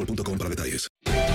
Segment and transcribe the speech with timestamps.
[0.00, 1.29] boostmobile.com para detalles.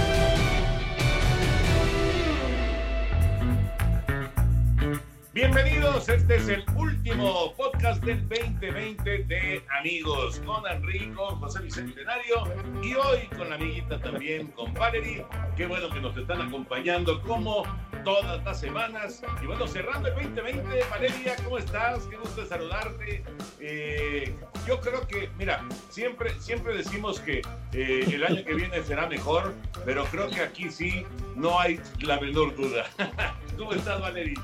[5.36, 12.46] Bienvenidos, este es el último podcast del 2020 de Amigos con Enrico, José Bicentenario
[12.82, 15.26] y hoy con la amiguita también, con Valerie.
[15.58, 17.64] Qué bueno que nos están acompañando como
[18.06, 19.22] todas las semanas.
[19.44, 22.06] Y bueno, cerrando el 2020, Valeria, ¿cómo estás?
[22.06, 23.22] Qué gusto saludarte.
[23.60, 24.34] Eh,
[24.66, 27.42] yo creo que, mira, siempre, siempre decimos que
[27.74, 31.06] eh, el año que viene será mejor, pero creo que aquí sí
[31.36, 32.86] no hay la menor duda.
[33.58, 34.42] ¿Cómo estás, Valeria?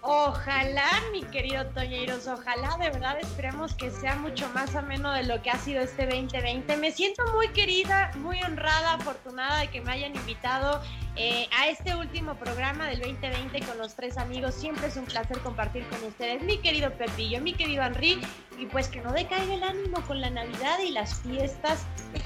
[0.00, 5.42] Ojalá, mi querido Toñeiros, ojalá de verdad esperemos que sea mucho más ameno de lo
[5.42, 6.76] que ha sido este 2020.
[6.76, 10.80] Me siento muy querida, muy honrada, afortunada de que me hayan invitado
[11.16, 14.54] eh, a este último programa del 2020 con los tres amigos.
[14.54, 18.20] Siempre es un placer compartir con ustedes, mi querido Pepillo, mi querido Henry,
[18.56, 21.84] y pues que no decaiga el ánimo con la Navidad y las fiestas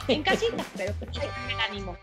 [0.09, 1.07] en casita, pero que
[1.53, 1.97] el ánimo.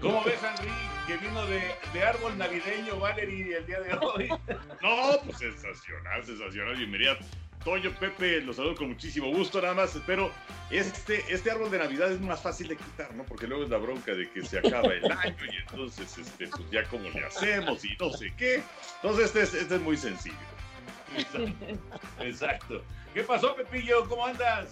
[0.00, 0.72] ¿Cómo ves, Henry,
[1.06, 1.60] que vino de,
[1.92, 4.28] de árbol navideño Valerie el día de hoy?
[4.82, 6.76] No, pues sensacional, sensacional.
[6.76, 7.18] Bienvenida.
[7.64, 10.30] Toño, Pepe, los saludo con muchísimo gusto, nada más espero
[10.70, 13.24] este, este árbol de Navidad es más fácil de quitar, ¿no?
[13.24, 16.70] Porque luego es la bronca de que se acaba el año y entonces, este, pues
[16.70, 18.62] ya cómo le hacemos y no sé qué.
[18.96, 20.36] Entonces este es, este es muy sencillo.
[21.16, 21.66] Exacto.
[22.20, 22.82] Exacto.
[23.14, 24.06] ¿Qué pasó, Pepillo?
[24.08, 24.68] ¿Cómo andas?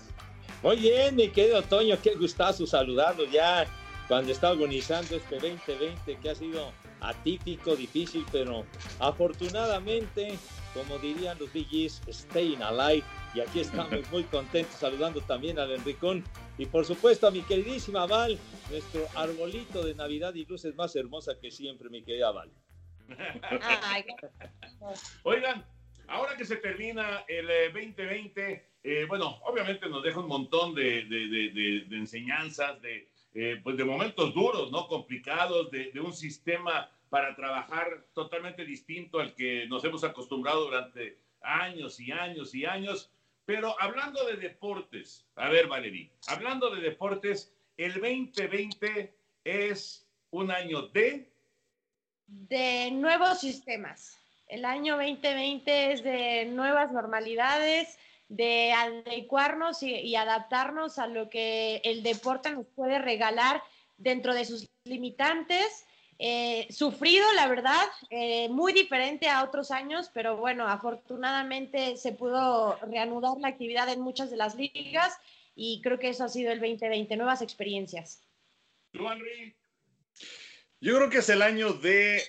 [0.63, 3.67] Muy bien, mi querido Toño, qué gustazo saludarlo ya
[4.13, 8.67] cuando está agonizando este 2020 que ha sido atípico, difícil, pero
[9.01, 10.37] afortunadamente,
[10.75, 13.07] como dirían los BGs, staying alive.
[13.33, 16.23] Y aquí estamos muy contentos saludando también al Enricón
[16.59, 21.41] y por supuesto a mi queridísima Val, nuestro arbolito de Navidad y luces más hermosa
[21.41, 22.51] que siempre, mi querida Val.
[25.23, 25.65] Oigan,
[26.09, 31.05] ahora que se termina el eh, 2020, eh, bueno, obviamente nos deja un montón de,
[31.05, 34.87] de, de, de, de enseñanzas, de, eh, pues de momentos duros, ¿no?
[34.89, 41.19] Complicados, de, de, un sistema para trabajar totalmente distinto al que nos hemos acostumbrado durante
[41.43, 43.11] años y años y años.
[43.45, 49.15] Pero hablando de deportes, a ver, Valerí, hablando de deportes, el 2020
[49.45, 51.29] es un año de...
[52.27, 54.19] De nuevos sistemas.
[54.47, 57.99] El año 2020 es de nuevas normalidades,
[58.33, 63.63] de adecuarnos y, adaptarnos a lo que el deporte nos puede regalar
[63.99, 65.85] dentro de sus limitantes.
[66.19, 72.79] Eh, sufrido, la verdad, eh, muy diferente a otros años, pero bueno, afortunadamente se pudo
[72.91, 75.19] reanudar la actividad en muchas de las ligas
[75.55, 78.23] y creo que eso ha sido el 2020, nuevas experiencias.
[80.81, 82.23] Yo creo que es el año de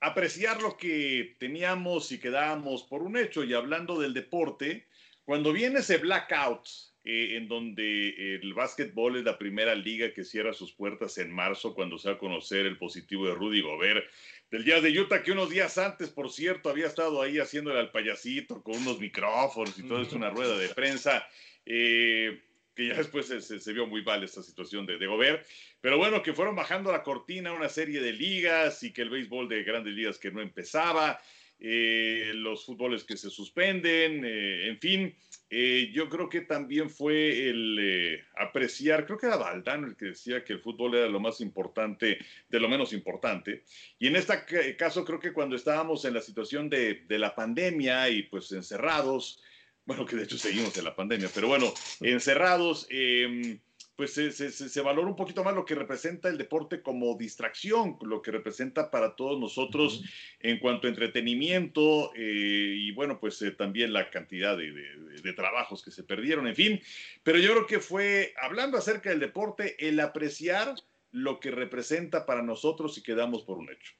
[0.00, 3.42] apreciar lo que teníamos y quedábamos por un hecho.
[3.42, 4.85] Y hablando del deporte,
[5.26, 6.66] cuando viene ese blackout
[7.04, 11.74] eh, en donde el básquetbol es la primera liga que cierra sus puertas en marzo
[11.74, 14.06] cuando se va a conocer el positivo de Rudy Gobert
[14.50, 17.90] del Jazz de Utah, que unos días antes, por cierto, había estado ahí haciéndole al
[17.90, 21.26] payasito con unos micrófonos y todo esto, una rueda de prensa.
[21.64, 22.40] Eh,
[22.76, 25.46] que ya después se, vio muy mal esta situación de, de Gobert.
[25.80, 29.48] Pero bueno, que fueron bajando la cortina una serie de ligas y que el béisbol
[29.48, 31.18] de grandes ligas que no empezaba,
[31.58, 35.14] eh, los fútboles que se suspenden, eh, en fin,
[35.48, 40.44] eh, yo creo que también fue el apreciar, creo que era Valdano el que decía
[40.44, 42.18] que el fútbol era lo más importante
[42.48, 43.64] de lo menos importante.
[43.98, 48.10] Y en este caso creo que cuando estábamos en la situación de, de la pandemia
[48.10, 49.40] y pues encerrados,
[49.86, 53.58] bueno, que de hecho seguimos en la pandemia, pero bueno, encerrados, em,
[53.96, 58.20] pues se, se, valora un poquito más lo que representa el deporte como distracción, lo
[58.20, 60.04] que representa para todos nosotros
[60.40, 65.82] en cuanto a entretenimiento eh, y bueno, pues eh, también la cantidad de, de, trabajos
[65.82, 66.80] que se perdieron, en fin.
[67.22, 70.74] Pero yo creo que fue, hablando acerca del deporte, el apreciar
[71.10, 73.94] lo que representa para nosotros y quedamos por un hecho.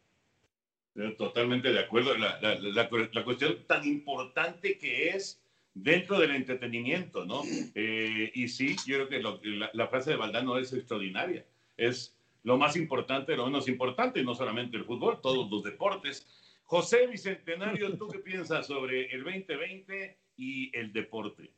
[1.17, 2.17] Totalmente de acuerdo.
[2.17, 5.41] La, la, la, la cuestión tan importante que es
[5.77, 7.43] dentro del entretenimiento, ¿no?
[7.75, 11.45] Eh, y sí, yo creo que la, frase de Valdano es extraordinaria.
[11.77, 16.27] Es lo más importante, lo menos importante, no solamente el fútbol, todos los deportes.
[16.65, 21.53] José Bicentenario, ¿tú qué piensas sobre el 2020 y el deporte?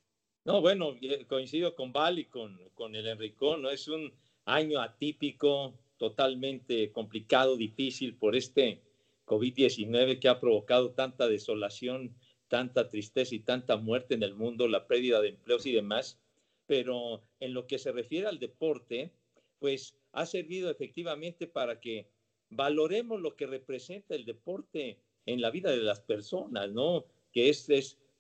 [0.44, 0.97] No, bueno,
[1.29, 3.71] coincido con Val y con, con el Enricón, ¿no?
[3.71, 4.12] Es un
[4.47, 8.81] año atípico, totalmente complicado, difícil por este
[9.26, 12.14] COVID-19 que ha provocado tanta desolación
[12.49, 16.19] tanta tristeza y tanta muerte en el mundo, la pérdida de empleos y demás,
[16.67, 19.11] pero en lo que se refiere al deporte,
[19.59, 22.06] pues ha servido efectivamente para que
[22.50, 27.05] valoremos lo que representa el deporte en la vida de las personas, ¿no?
[27.33, 27.69] Que es,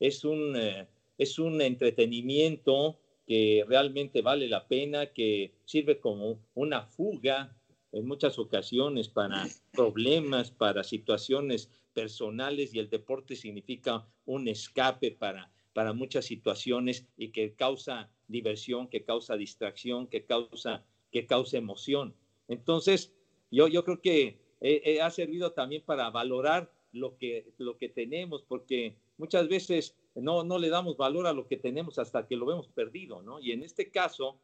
[0.00, 0.86] es, un, eh,
[1.16, 7.54] es un entretenimiento que realmente vale la pena, que sirve como una fuga
[7.92, 15.50] en muchas ocasiones para problemas, para situaciones personales y el deporte significa un escape para,
[15.72, 22.14] para muchas situaciones y que causa diversión, que causa distracción, que causa, que causa emoción.
[22.46, 23.12] Entonces,
[23.50, 27.88] yo, yo creo que eh, eh, ha servido también para valorar lo que, lo que
[27.88, 32.36] tenemos, porque muchas veces no, no le damos valor a lo que tenemos hasta que
[32.36, 33.40] lo vemos perdido, ¿no?
[33.40, 34.38] Y en este caso,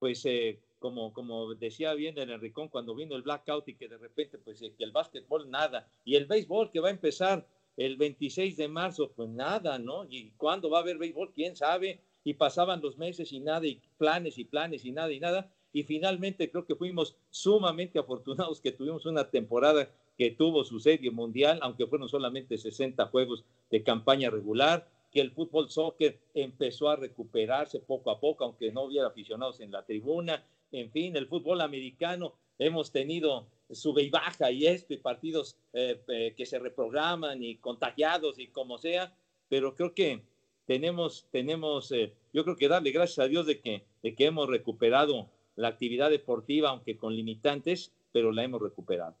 [0.00, 3.98] pues eh, como, como decía bien el Enricón cuando vino el blackout y que de
[3.98, 7.46] repente, pues que el básquetbol nada, y el béisbol que va a empezar
[7.76, 10.06] el 26 de marzo, pues nada, ¿no?
[10.08, 11.32] ¿Y cuándo va a haber béisbol?
[11.32, 12.00] ¿Quién sabe?
[12.24, 15.82] Y pasaban los meses y nada, y planes y planes y nada y nada, y
[15.84, 21.58] finalmente creo que fuimos sumamente afortunados que tuvimos una temporada que tuvo su serie mundial,
[21.60, 27.80] aunque fueron solamente 60 juegos de campaña regular, que el fútbol soccer empezó a recuperarse
[27.80, 30.42] poco a poco, aunque no hubiera aficionados en la tribuna,
[30.76, 36.00] en fin, el fútbol americano, hemos tenido sube y baja y esto, y partidos eh,
[36.08, 39.14] eh, que se reprograman y contagiados y como sea,
[39.48, 40.22] pero creo que
[40.66, 44.48] tenemos, tenemos eh, yo creo que darle gracias a Dios de que, de que hemos
[44.48, 49.16] recuperado la actividad deportiva, aunque con limitantes, pero la hemos recuperado.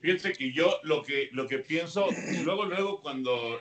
[0.00, 2.08] Fíjense que yo lo que, lo que pienso,
[2.44, 3.58] luego, luego, cuando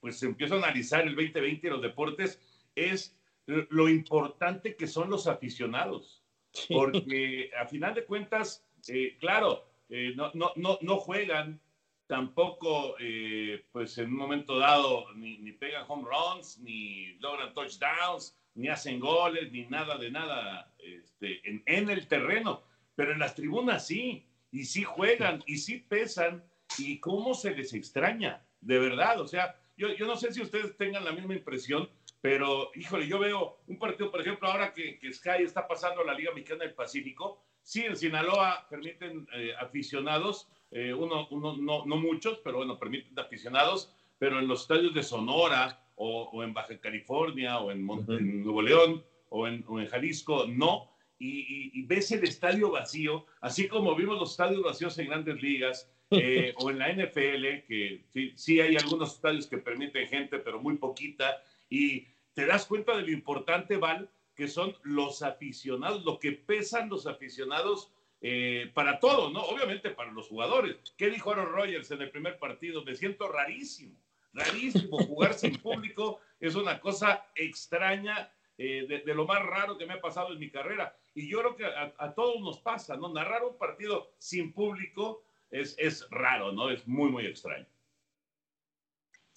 [0.00, 2.40] pues se empieza a analizar el 2020 y los deportes,
[2.74, 3.17] es
[3.48, 6.22] lo importante que son los aficionados.
[6.68, 11.60] Porque a final de cuentas, eh, claro, eh, no, no, no, no, juegan,
[12.06, 18.36] tampoco, eh, pues en un momento dado, ni, ni, pegan home runs, ni logran touchdowns,
[18.54, 22.62] ni hacen goles, ni nada de nada este, en, en, el terreno.
[22.94, 26.44] Pero en las tribunas sí, y sí juegan, y sí pesan,
[26.76, 29.20] y cómo se les extraña, de verdad.
[29.20, 31.88] O sea, yo, yo no sé si ustedes tengan la misma impresión,
[32.20, 36.14] pero, híjole, yo veo un partido, por ejemplo, ahora que, que Sky está pasando la
[36.14, 41.96] Liga Mexicana del Pacífico, sí, en Sinaloa permiten eh, aficionados, eh, uno, uno no, no,
[41.96, 46.76] muchos, pero bueno, permiten aficionados, pero en los estadios de Sonora o, o en Baja
[46.78, 50.90] California o en, Nuevo León o en, o en, Jalisco, no.
[51.20, 55.90] Y, y, ves el estadio vacío, así como vimos los estadios vacíos en grandes ligas
[56.10, 60.60] eh, o en la NFL, que sí, sí hay algunos estadios que permiten gente, pero
[60.60, 66.18] muy poquita y te das cuenta de lo importante, Val, que son los aficionados, lo
[66.18, 69.42] que pesan los aficionados eh, para todo, ¿no?
[69.42, 70.76] Obviamente para los jugadores.
[70.96, 72.84] ¿Qué dijo Aaron Rodgers en el primer partido?
[72.84, 73.96] Me siento rarísimo,
[74.32, 74.98] rarísimo.
[74.98, 80.00] Jugar sin público es una cosa extraña, eh, de, lo más raro que me ha
[80.00, 80.96] pasado en mi carrera.
[81.14, 83.12] Y yo creo que a, todos nos pasa, ¿no?
[83.12, 86.70] Narrar un partido sin público es, es raro, ¿no?
[86.70, 87.66] Es muy, muy extraño.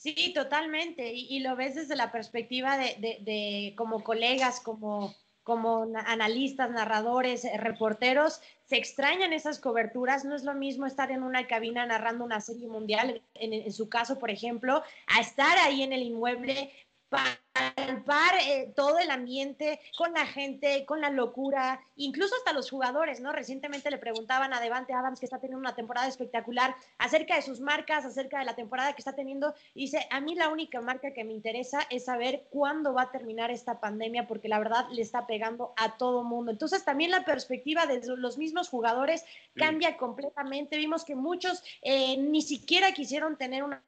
[0.01, 1.13] Sí, totalmente.
[1.13, 7.45] Y, lo ves desde la perspectiva de, de, de como colegas, como, como analistas, narradores,
[7.45, 10.25] eh, reporteros, se extrañan esas coberturas.
[10.25, 14.17] No es lo mismo estar en una cabina narrando una serie mundial, en su caso,
[14.17, 16.71] por ejemplo, a estar ahí en el inmueble
[17.11, 23.19] palpar eh, todo el ambiente con la gente, con la locura, incluso hasta los jugadores,
[23.19, 23.33] ¿no?
[23.33, 27.59] Recientemente le preguntaban a Devante Adams, que está teniendo una temporada espectacular, acerca de sus
[27.59, 29.53] marcas, acerca de la temporada que está teniendo.
[29.75, 33.11] Y dice, a mí la única marca que me interesa es saber cuándo va a
[33.11, 36.51] terminar esta pandemia, porque la verdad le está pegando a todo mundo.
[36.51, 39.25] Entonces también la perspectiva de los mismos jugadores
[39.55, 40.77] cambia completamente.
[40.77, 43.83] Vimos que muchos eh, ni siquiera quisieron tener una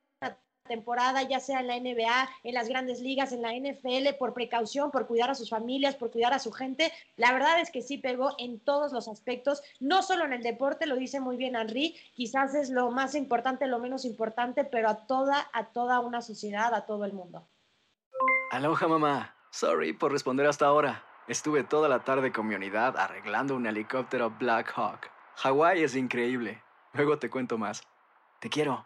[0.63, 4.91] temporada, ya sea en la NBA, en las grandes ligas, en la NFL, por precaución,
[4.91, 6.91] por cuidar a sus familias, por cuidar a su gente.
[7.17, 10.85] La verdad es que sí pegó en todos los aspectos, no solo en el deporte,
[10.85, 15.05] lo dice muy bien Henry, quizás es lo más importante, lo menos importante, pero a
[15.05, 17.47] toda, a toda una sociedad, a todo el mundo.
[18.51, 21.03] Aloha mamá, sorry por responder hasta ahora.
[21.27, 25.09] Estuve toda la tarde con mi unidad arreglando un helicóptero Black Hawk.
[25.37, 26.61] Hawái es increíble.
[26.93, 27.81] Luego te cuento más.
[28.39, 28.85] Te quiero.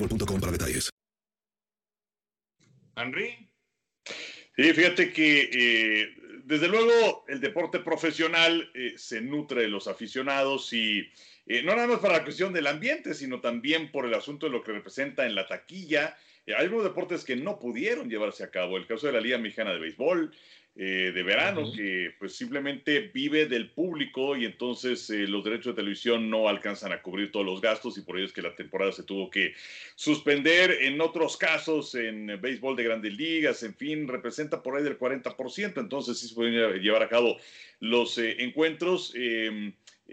[0.01, 0.89] boostmobile.com para detalles.
[2.95, 3.49] Henry.
[4.55, 6.09] Sí, fíjate que eh,
[6.43, 11.09] desde luego el deporte profesional eh, se nutre de los aficionados y
[11.47, 14.51] eh, no nada más para la cuestión del ambiente, sino también por el asunto de
[14.51, 16.17] lo que representa en la taquilla.
[16.47, 18.77] hay algunos deportes que no pudieron llevarse a cabo.
[18.77, 20.33] El caso de la Liga Mexicana de Béisbol,
[20.73, 21.75] eh, de verano, uh -huh.
[21.75, 26.93] que pues simplemente vive del público y entonces eh, los derechos de televisión no alcanzan
[26.93, 29.53] a cubrir todos los gastos y por ello es que la temporada se tuvo que
[29.95, 30.77] suspender.
[30.83, 35.81] En otros casos, en béisbol de grandes ligas, en fin, representa por ahí del 40%,
[35.81, 37.37] entonces sí se pueden llevar a cabo
[37.81, 39.13] los eh, encuentros.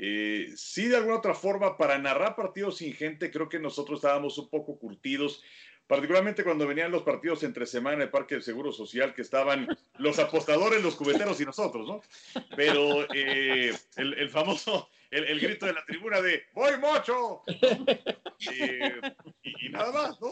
[0.00, 4.38] Eh, sí, de alguna otra forma, para narrar partidos sin gente, creo que nosotros estábamos
[4.38, 5.42] un poco curtidos
[5.88, 9.66] particularmente cuando venían los partidos entre semana en el Parque del Seguro Social, que estaban
[9.96, 12.02] los apostadores, los cubeteros y nosotros, ¿no?
[12.54, 17.42] Pero eh, el, famoso, el, el, grito de la tribuna de ¡Voy mocho!
[18.52, 19.00] Eh,
[19.42, 20.30] y, y, nada más, ¿no?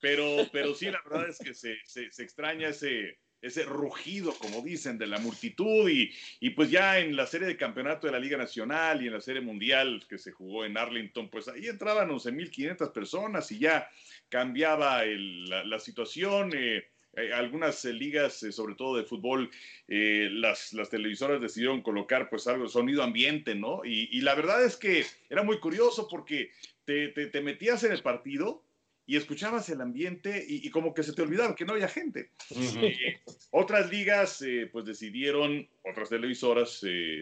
[0.00, 4.62] Pero, pero sí, la verdad es que se, se, se extraña ese, ese rugido, como
[4.62, 8.20] dicen, de la multitud y, y, pues ya en la serie de campeonato de la
[8.20, 12.08] Liga Nacional y en la serie mundial que se jugó en Arlington, pues ahí entraban
[12.08, 13.88] 11.500 personas y ya
[14.28, 16.52] cambiaba el, la, la, situación.
[16.54, 16.84] Eh,
[17.14, 19.50] eh, algunas eh, ligas, eh, sobre todo de fútbol,
[19.86, 23.84] eh, las, las, televisoras decidieron colocar pues algo, sonido ambiente, ¿no?
[23.84, 26.52] Y, y la verdad es que era muy curioso porque
[26.86, 28.64] te, te, te metías en el partido
[29.12, 32.30] y escuchabas el ambiente y, y, como que se te olvidaba que no había gente.
[32.48, 33.20] Uh -huh.
[33.50, 34.42] otras ligas
[34.72, 36.80] pues decidieron, otras televisoras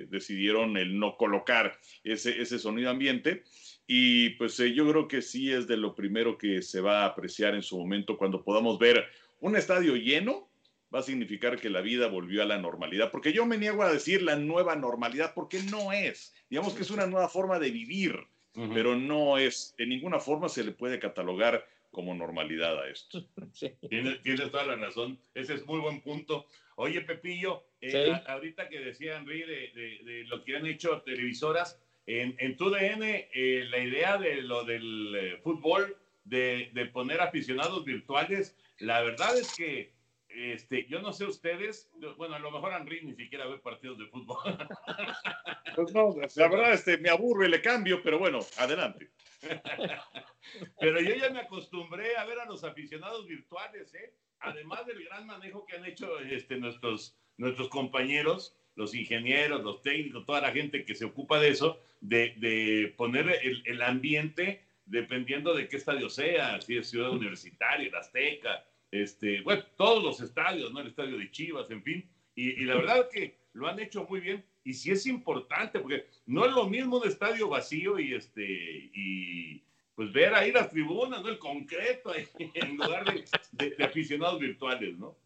[0.08, 3.42] decidieron el no colocar ese, ese sonido ambiente.
[3.88, 7.06] Y pues eh, yo creo que sí es de lo primero que se va a
[7.06, 9.04] apreciar en su momento cuando podamos ver
[9.40, 10.48] un estadio lleno.
[10.94, 13.92] Va a significar que la vida volvió a la normalidad, porque yo me niego a
[13.92, 16.32] decir la nueva normalidad, porque no es.
[16.48, 18.14] Digamos que es una nueva forma de vivir,
[18.54, 18.74] uh -huh.
[18.74, 23.24] pero no es, de ninguna forma se le puede catalogar como normalidad a esto.
[23.52, 23.72] Sí.
[23.88, 26.46] Tienes, tienes, toda la razón, ese es muy buen punto.
[26.76, 28.10] Oye, Pepillo, eh, sí.
[28.10, 32.56] a, ahorita que decía Henry de, de, de, lo que han hecho televisoras, en, en
[32.56, 38.56] tu DN, eh, la idea de lo del eh, fútbol, de, de, poner aficionados virtuales,
[38.78, 39.92] la verdad es que
[40.34, 44.06] este, yo no sé ustedes, bueno, a lo mejor Henry ni siquiera ve partidos de
[44.06, 44.36] fútbol.
[45.76, 49.08] Pues no, la verdad este, me aburre, le cambio, pero bueno, adelante.
[50.80, 54.12] pero yo ya me acostumbré a ver a los aficionados virtuales, ¿eh?
[54.40, 60.26] además del gran manejo que han hecho este, nuestros, nuestros compañeros, los ingenieros, los técnicos,
[60.26, 65.54] toda la gente que se ocupa de eso, de, de poner el, el, ambiente dependiendo
[65.54, 70.80] de qué estadio sea, si es Ciudad Universitaria, Azteca, este, bueno, todos los estadios, ¿no?
[70.80, 72.10] El estadio de Chivas, en fin.
[72.34, 76.06] Y, y la verdad que lo han hecho muy bien y sí es importante porque
[76.26, 79.62] no es lo mismo un estadio vacío y este y
[79.94, 81.28] pues ver ahí las tribunas, ¿no?
[81.28, 85.16] El concreto en lugar de, de, de aficionados virtuales, ¿no?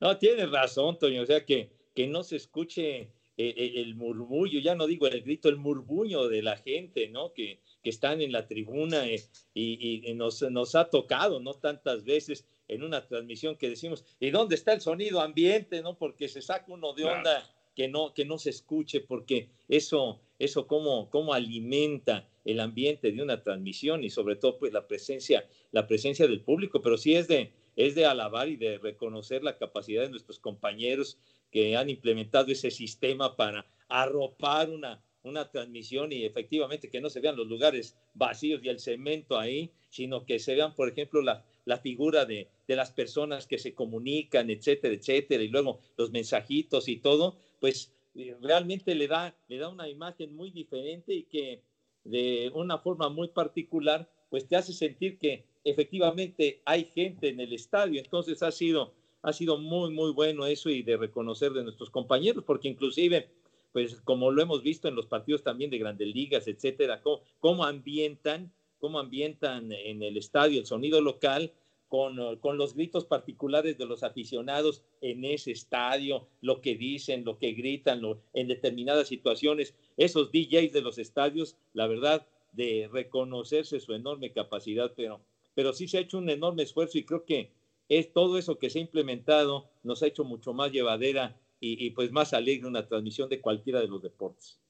[0.00, 4.74] No, tienes razón, Toño, o sea que, que no se escuche el, el, murmullo, ya
[4.74, 7.32] no digo el grito, el murmullo de la gente, ¿no?
[7.32, 9.22] Que, que están en la tribuna eh,
[9.54, 11.54] y, y nos, nos, ha tocado, ¿no?
[11.54, 15.96] Tantas veces en una transmisión que decimos, ¿y dónde está el sonido ambiente, no?
[15.96, 17.46] Porque se saca uno de onda claro.
[17.74, 23.22] que, no, que no se escuche, porque eso, eso cómo, cómo alimenta el ambiente de
[23.22, 27.26] una transmisión y sobre todo pues la presencia, la presencia del público, pero sí es
[27.26, 31.18] de, es de alabar y de reconocer la capacidad de nuestros compañeros
[31.50, 37.20] que han implementado ese sistema para arropar una, una transmisión y efectivamente que no se
[37.20, 41.44] vean los lugares vacíos y el cemento ahí, sino que se vean, por ejemplo, la,
[41.68, 46.88] la figura de, de, las personas que se comunican, etcétera, etcétera, y luego los mensajitos
[46.88, 47.92] y todo, pues
[48.40, 51.62] realmente le da, le da una imagen muy diferente y que
[52.04, 57.52] de una forma muy particular, pues te hace sentir que efectivamente hay gente en el
[57.52, 58.00] estadio.
[58.00, 62.44] Entonces ha sido, ha sido muy, muy bueno eso y de reconocer de nuestros compañeros,
[62.44, 63.28] porque inclusive,
[63.72, 67.64] pues como lo hemos visto en los partidos también de grandes ligas, etcétera, cómo, cómo
[67.64, 71.52] ambientan, cómo ambientan en el estadio el sonido local,
[71.88, 77.38] con, con, los gritos particulares de los aficionados en ese estadio, lo que dicen, lo
[77.38, 79.74] que gritan, lo, en determinadas situaciones.
[79.96, 85.20] Esos DJs de los estadios, la verdad, de reconocerse su enorme capacidad, pero,
[85.54, 87.52] pero sí se ha hecho un enorme esfuerzo y creo que
[87.88, 91.90] es todo eso que se ha implementado nos ha hecho mucho más llevadera y, y
[91.90, 94.60] pues más alegre una transmisión de cualquiera de los deportes.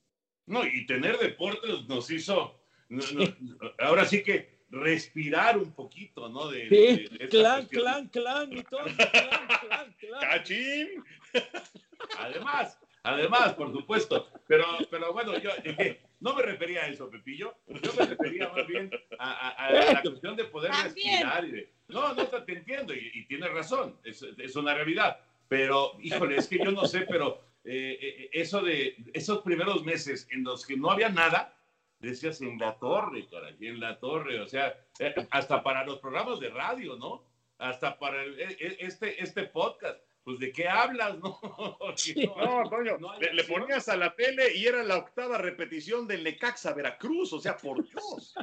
[0.47, 3.25] No, y tener deportes nos hizo, no, no,
[3.79, 6.49] ahora sí que respirar un poquito, ¿no?
[6.49, 8.85] De, sí, de, de clan, clan, clan, y todo.
[8.85, 10.21] Clan, clan, clan.
[10.21, 11.05] ¡Cachín!
[12.19, 14.29] Además, además, por supuesto.
[14.47, 17.55] Pero, pero bueno, yo eh, no me refería a eso, Pepillo.
[17.67, 21.73] Yo me refería más bien a, a, a la cuestión de poder respirar y de.
[21.89, 25.21] No, no te entiendo, y, y tienes razón, es, es, una realidad.
[25.49, 30.29] Pero, híjole, es que yo no sé, pero eh, eh, eso de esos primeros meses
[30.31, 31.57] en los que no había nada,
[32.01, 36.41] decías en la torre, caray, en la torre, o sea, eh, hasta para los programas
[36.41, 37.25] de radio, ¿no?
[37.59, 40.01] Hasta para el, este, este podcast.
[40.25, 41.41] Pues de qué hablas, ¿no?
[41.97, 42.15] Sí.
[42.27, 46.75] No, no le, le, ponías a la tele y era la octava repetición del Necaxa
[46.75, 48.35] Veracruz, o sea, por Dios.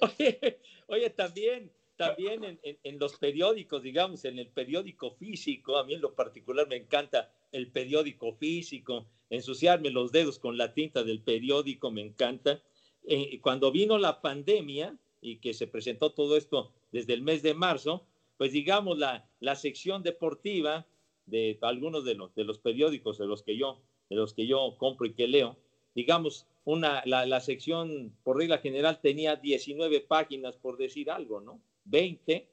[0.00, 6.00] oye, oye, también, también en, los periódicos, digamos, en el periódico físico, a mí en
[6.00, 11.90] lo particular me encanta el periódico físico, ensuciarme los dedos con la tinta del periódico,
[11.90, 12.62] me encanta.
[13.04, 17.54] Eh, cuando vino la pandemia y que se presentó todo esto desde el mes de
[17.54, 20.86] marzo, pues digamos la, la sección deportiva
[21.26, 24.76] de algunos de los, de los periódicos de los que yo de los que yo
[24.76, 25.56] compro y que leo,
[25.94, 31.60] digamos, una, la, la sección por regla general tenía 19 páginas, por decir algo, ¿no?
[31.84, 32.48] 20,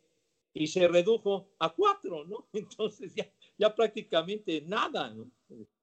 [0.54, 2.48] y se redujo a 4, ¿no?
[2.54, 5.32] Entonces ya, ya prácticamente nada, ¿no?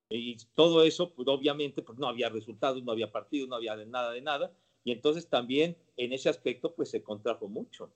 [0.08, 3.86] Y todo eso, pues obviamente, pues no había resultados, no había partidos, no había de
[3.86, 4.52] nada de nada,
[4.84, 7.92] y entonces también en ese aspecto, pues se contrajo mucho.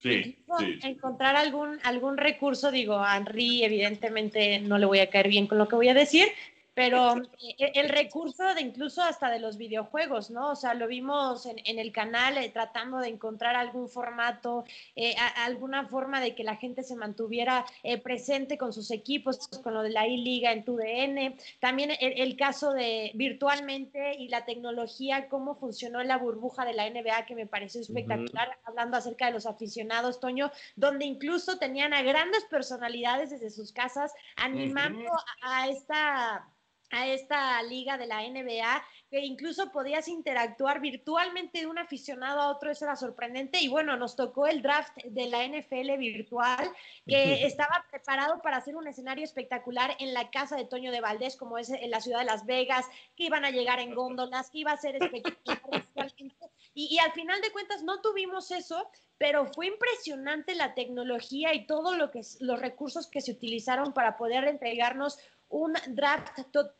[0.00, 0.78] Sí, sí.
[0.82, 5.58] Encontrar algún, algún recurso, digo, a Henry evidentemente no le voy a caer bien con
[5.58, 6.26] lo que voy a decir,
[6.74, 10.50] pero eh, el recurso de incluso hasta de los videojuegos, ¿no?
[10.50, 14.64] O sea, lo vimos en, en el canal eh, tratando de encontrar algún formato,
[14.96, 19.48] eh, a, alguna forma de que la gente se mantuviera eh, presente con sus equipos,
[19.62, 21.36] con lo de la I-Liga en TUDN.
[21.60, 26.88] También el, el, caso de virtualmente y la tecnología, cómo funcionó la burbuja de la
[26.88, 28.58] NBA, que me pareció espectacular, uh -huh.
[28.64, 34.12] hablando acerca de los aficionados, Toño, donde incluso tenían a grandes personalidades desde sus casas
[34.36, 35.24] animando uh -huh.
[35.42, 36.48] a, a esta
[36.92, 42.50] a esta liga de la NBA, que incluso podías interactuar virtualmente de un aficionado a
[42.50, 43.58] otro, eso era sorprendente.
[43.60, 46.70] Y bueno, nos tocó el draft de la NFL virtual,
[47.06, 51.36] que estaba preparado para hacer un escenario espectacular en la casa de Toño de Valdés,
[51.36, 54.58] como es en la ciudad de Las Vegas, que iban a llegar en góndolas, que
[54.58, 55.86] iba a ser espectacular.
[56.74, 61.66] y, y al final de cuentas no tuvimos eso, pero fue impresionante la tecnología y
[61.66, 66.76] todo lo que los recursos que se utilizaron para poder entregarnos un draft total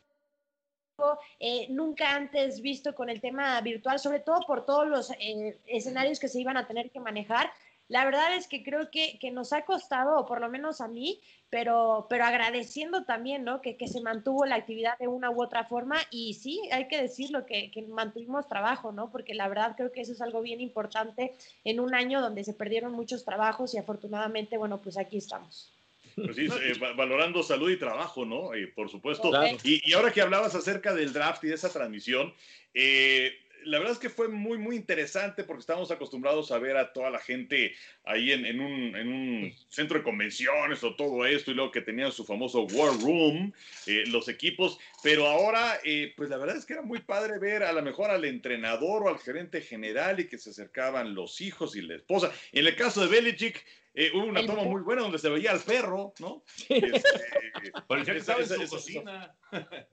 [1.41, 6.19] eh, nunca antes visto con el tema virtual, sobre todo por todos los eh, escenarios
[6.19, 7.51] que se iban a tener que manejar.
[7.89, 11.21] La verdad es que creo que, nos ha costado, o por lo menos a mí,
[11.51, 13.61] pero, pero agradeciendo también, ¿no?
[13.61, 17.03] Que, que, se mantuvo la actividad de una u otra forma y sí, hay que
[17.03, 19.11] decirlo, que, que mantuvimos trabajo, ¿no?
[19.11, 21.35] Porque la verdad creo que eso es algo bien importante
[21.65, 25.71] en un año donde se perdieron muchos trabajos y afortunadamente, bueno, pues aquí estamos.
[26.15, 28.55] Pues sí, eh, valorando salud y trabajo, ¿no?
[28.55, 29.31] Eh, por supuesto.
[29.65, 32.33] Y, y, ahora que hablabas acerca del draft y de esa transmisión,
[32.75, 36.93] eh, la verdad es que fue muy, muy interesante porque estábamos acostumbrados a ver a
[36.93, 41.51] toda la gente ahí en, en, un, en un, centro de convenciones o todo esto
[41.51, 43.53] y luego que tenían su famoso War Room,
[43.87, 47.63] eh, los equipos, pero ahora, eh, pues la verdad es que era muy padre ver
[47.63, 51.77] a lo mejor al entrenador o al gerente general y que se acercaban los hijos
[51.77, 52.33] y la esposa.
[52.53, 53.65] En el caso de Belichick,
[53.95, 56.45] eh, hubo una toma muy buena donde se veía al perro, ¿no?
[56.69, 59.35] Este, Parecía que estaba en su cocina.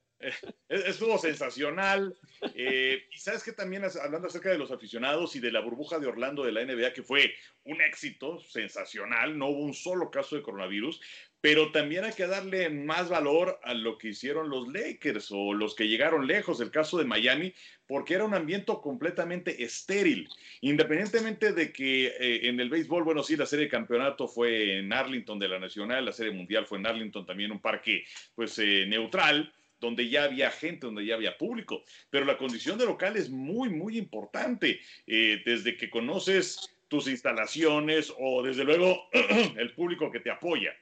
[0.67, 2.15] Estuvo sensacional.
[2.53, 6.07] Eh, y sabes que también hablando acerca de los aficionados y de la burbuja de
[6.07, 7.33] Orlando de la NBA, que fue
[7.63, 10.99] un éxito sensacional, no hubo un solo caso de coronavirus,
[11.41, 15.73] pero también hay que darle más valor a lo que hicieron los Lakers o los
[15.73, 17.53] que llegaron lejos, el caso de Miami,
[17.87, 20.29] porque era un ambiente completamente estéril,
[20.61, 24.91] independientemente de que eh, en el béisbol, bueno, sí, la serie de campeonato fue en
[24.91, 28.03] Arlington de la Nacional, la serie mundial fue en Arlington, también un parque
[28.35, 31.83] pues eh, neutral, donde ya había gente, donde ya había público.
[32.09, 34.81] Pero la condición de local es muy, muy importante.
[35.07, 39.07] Eh, desde que conoces tus instalaciones o desde luego
[39.57, 40.75] el público que te apoya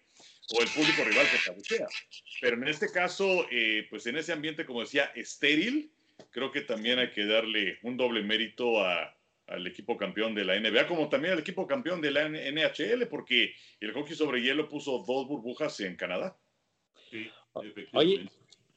[0.55, 1.87] o el público rival que te abuchea.
[2.41, 5.91] Pero en este caso, eh, pues en ese ambiente, como decía, estéril,
[6.31, 10.87] creo que también hay que darle un doble mérito al equipo campeón de la NBA,
[10.87, 15.27] como también al equipo campeón de la NHL, porque el hockey sobre hielo puso dos
[15.27, 16.37] burbujas en Canadá.
[17.09, 17.29] Sí,
[17.93, 18.29] Oye,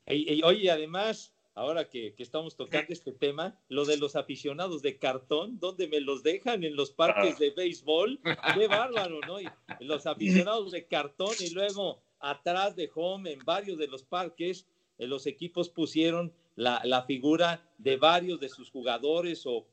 [0.07, 5.59] y, oye, además, ahora que, estamos tocando este tema, lo de los aficionados de cartón,
[5.61, 6.65] ¿dónde me los dejan?
[6.65, 8.19] En los parques de béisbol.
[8.55, 9.37] Qué bárbaro, ¿no?
[9.81, 15.07] los aficionados de cartón y luego atrás de home en varios de los parques, eh,
[15.07, 19.67] los equipos pusieron la, figura de varios de sus jugadores o,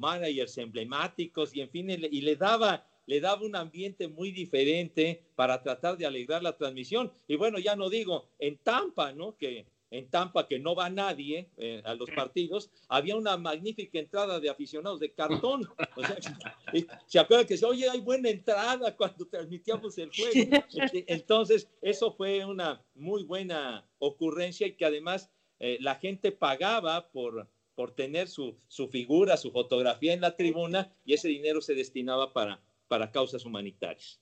[0.00, 5.62] managers emblemáticos y en fin, y le daba le daba un ambiente muy diferente para
[5.62, 7.10] tratar de alegrar la transmisión.
[7.26, 9.34] Y bueno, ya no digo, en Tampa, ¿no?
[9.34, 14.38] Que en Tampa, que no va nadie eh, a los partidos, había una magnífica entrada
[14.38, 15.66] de aficionados de cartón.
[15.96, 16.16] O sea,
[17.06, 20.64] se acuerdan que oye, hay buena entrada cuando transmitíamos el juego.
[21.06, 27.48] Entonces, eso fue una muy buena ocurrencia y que además eh, la gente pagaba por,
[27.74, 32.32] por tener su, su figura, su fotografía en la tribuna y ese dinero se destinaba
[32.32, 34.20] para, para causas humanitarias.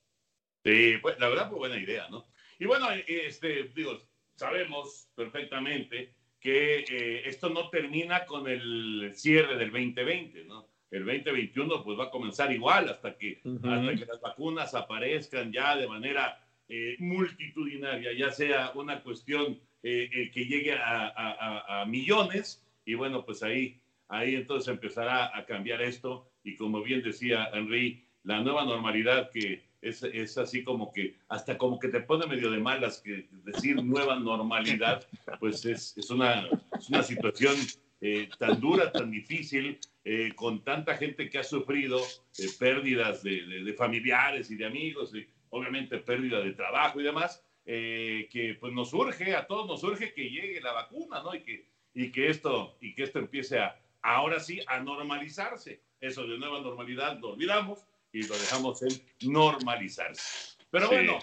[0.65, 2.27] Sí, pues la verdad fue buena idea, ¿no?
[2.59, 4.01] Y bueno, este, digo,
[4.37, 10.69] sabemos perfectamente que eh, esto no termina con el cierre del 2020, ¿no?
[10.91, 15.77] El 2021 pues va a comenzar igual hasta que, hasta que las vacunas aparezcan ya
[15.77, 22.65] de manera eh, multitudinaria, ya sea una cuestión eh, que llegue a, a, a, millones
[22.85, 28.05] y bueno, pues ahí, ahí entonces empezará a cambiar esto y como bien decía Henry,
[28.23, 32.51] la nueva normalidad que es, es, así como que hasta como que te pone medio
[32.51, 35.07] de malas que decir nueva normalidad,
[35.41, 37.57] pues es, es, una, es una situación
[38.01, 41.99] eh, tan dura, tan difícil, eh, con tanta gente que ha sufrido
[42.39, 47.43] eh, pérdidas de, de, familiares y de amigos, y obviamente pérdida de trabajo y demás,
[47.65, 51.35] que pues nos urge, a todos nos urge que llegue la vacuna, ¿no?
[51.35, 55.81] Y que, y que, esto, y que esto empiece a, ahora sí, a normalizarse.
[56.01, 60.57] Eso de nueva normalidad lo olvidamos, y lo dejamos en normalizarse.
[60.71, 61.19] Pero bueno,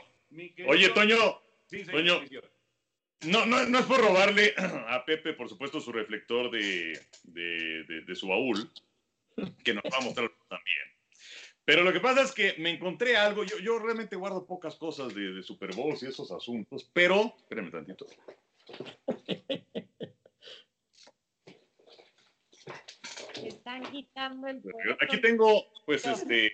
[0.67, 1.41] Oye, Toño,
[1.91, 2.21] Toño,
[3.27, 8.15] no, no, no, es por robarle a Pepe, por supuesto, su reflector de, de, de,
[8.15, 8.69] su baúl,
[9.63, 10.87] que nos va a mostrar también.
[11.65, 15.13] Pero lo que pasa es que me encontré algo, yo, yo realmente guardo pocas cosas
[15.13, 18.05] de, de Super Bowl y esos asuntos, pero, espérenme tantito.
[23.45, 24.61] Están quitando el
[24.99, 26.53] Aquí tengo, pues, este,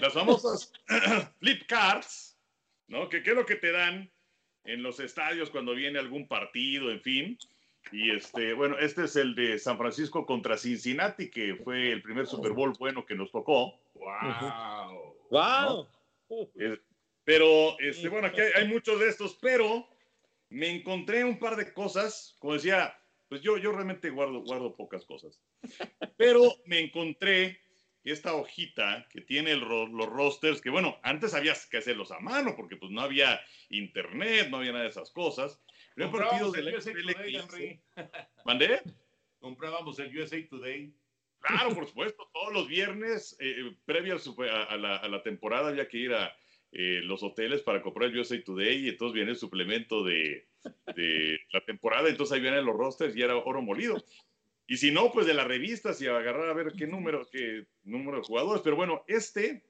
[0.00, 0.72] las famosas
[1.40, 2.38] flip cards,
[2.88, 3.08] ¿no?
[3.08, 4.10] Que qué es lo que te dan
[4.64, 7.38] en los estadios cuando viene algún partido, en fin.
[7.92, 12.26] Y este, bueno, este es el de San Francisco contra Cincinnati, que fue el primer
[12.26, 13.80] Super Bowl bueno que nos tocó.
[13.94, 15.16] ¡Wow!
[15.30, 15.88] ¡Wow!
[16.56, 16.78] Eh,
[17.24, 19.88] pero, este, bueno, aquí hay, hay muchos de estos, pero
[20.50, 22.94] me encontré un par de cosas, como decía,
[23.28, 25.40] pues yo, yo realmente guardo, guardo pocas cosas,
[26.16, 27.60] pero me encontré
[28.04, 32.54] esta hojita que tiene el los rosters, que bueno, antes había que hacerlos a mano,
[32.56, 35.60] porque pues no había internet, no había nada de esas cosas.
[35.94, 37.80] Pero hay partidos de el la USA NFL Today, que Henry.
[38.44, 38.80] ¿Mandé?
[39.38, 40.92] Comprábamos el USA Today.
[41.40, 45.22] Claro, por supuesto, todos los viernes, eh, previo al super- a, a la, a la
[45.22, 46.36] temporada, había que ir a
[46.72, 50.46] eh, los hoteles para comprar el USA Today y entonces viene el suplemento de,
[50.94, 53.96] de la temporada, entonces ahí vienen los rosters y era oro molido.
[54.70, 58.18] Y si no, pues de las revistas y agarrar a ver qué número, qué número
[58.18, 58.62] de jugadores.
[58.62, 59.64] Pero bueno, este,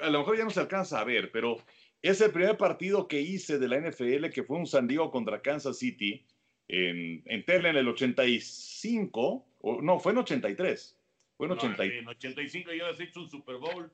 [0.00, 1.58] a lo mejor ya no se alcanza a ver, pero
[2.02, 5.40] es el primer partido que hice de la NFL, que fue un San Diego contra
[5.40, 6.26] Kansas City
[6.66, 10.98] en, en Tele en el 85, o no, fue en 83.
[11.36, 12.00] Fue en No, 83.
[12.02, 13.92] en 85 ya habías hecho un Super Bowl.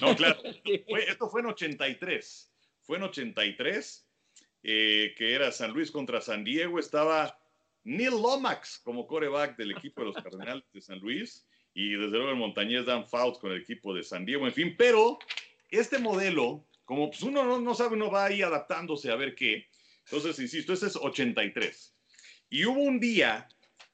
[0.00, 0.40] No, claro.
[0.88, 2.54] Fue- esto fue en 83.
[2.82, 4.08] Fue en 83,
[4.62, 6.78] eh, que era San Luis contra San Diego.
[6.78, 7.39] Estaba
[7.84, 11.46] Neil Lomax como coreback del equipo de los Cardenales de San Luis.
[11.72, 14.46] Y desde luego el montañés Dan Fouts con el equipo de San Diego.
[14.46, 15.18] En fin, pero
[15.70, 19.68] este modelo, como pues uno no, no sabe, uno va ahí adaptándose a ver qué.
[20.06, 21.94] Entonces, insisto, este es 83.
[22.50, 23.46] Y hubo un día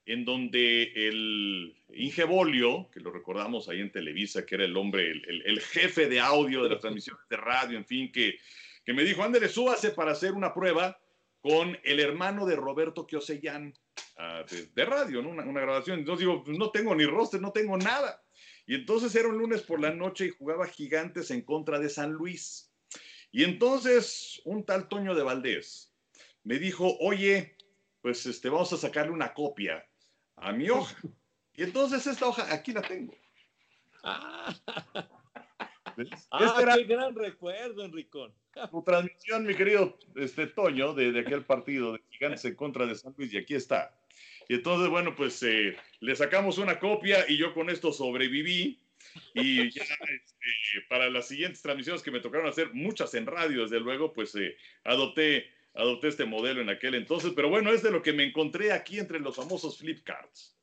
[0.07, 5.25] en donde el Ingebolio, que lo recordamos ahí en Televisa, que era el hombre, el,
[5.29, 8.38] el- el jefe de audio de las transmisiones de radio, en fin, que,
[8.85, 10.99] que me dijo, ándale, súbase para hacer una prueba
[11.47, 13.73] con el hermano de Roberto Kiosellán
[14.19, 15.29] ah, de, de radio, ¿no?
[15.29, 16.01] Una, una grabación.
[16.01, 18.21] Entonces digo, pues no tengo ni roster, no tengo nada.
[18.67, 22.11] Y entonces era un lunes por la noche y jugaba Gigantes en contra de San
[22.11, 22.73] Luis.
[23.31, 25.95] Y entonces un tal Toño de Valdés
[26.43, 27.57] me dijo, oye,
[28.03, 29.89] pues este, vamos a sacarle una copia
[30.35, 30.97] a mi hoja.
[31.55, 33.15] Y entonces esta hoja, aquí la tengo.
[34.03, 34.53] Ah,
[35.97, 38.35] Este era qué gran recuerdo, Enricón.
[38.71, 43.14] tu transmisión, mi querido este, Toño, de, aquel partido de Gigantes en contra de San
[43.16, 43.99] Luis, y aquí está.
[44.49, 48.81] Y entonces, bueno, pues eh, le sacamos una copia y yo con esto sobreviví.
[49.35, 53.81] Y ya este, para las siguientes transmisiones que me tocaron hacer, muchas en radio, desde
[53.81, 57.33] luego, pues eh, adopté, adopté este modelo en aquel entonces.
[57.35, 60.57] Pero bueno, es de lo que me encontré aquí entre los famosos flip cards.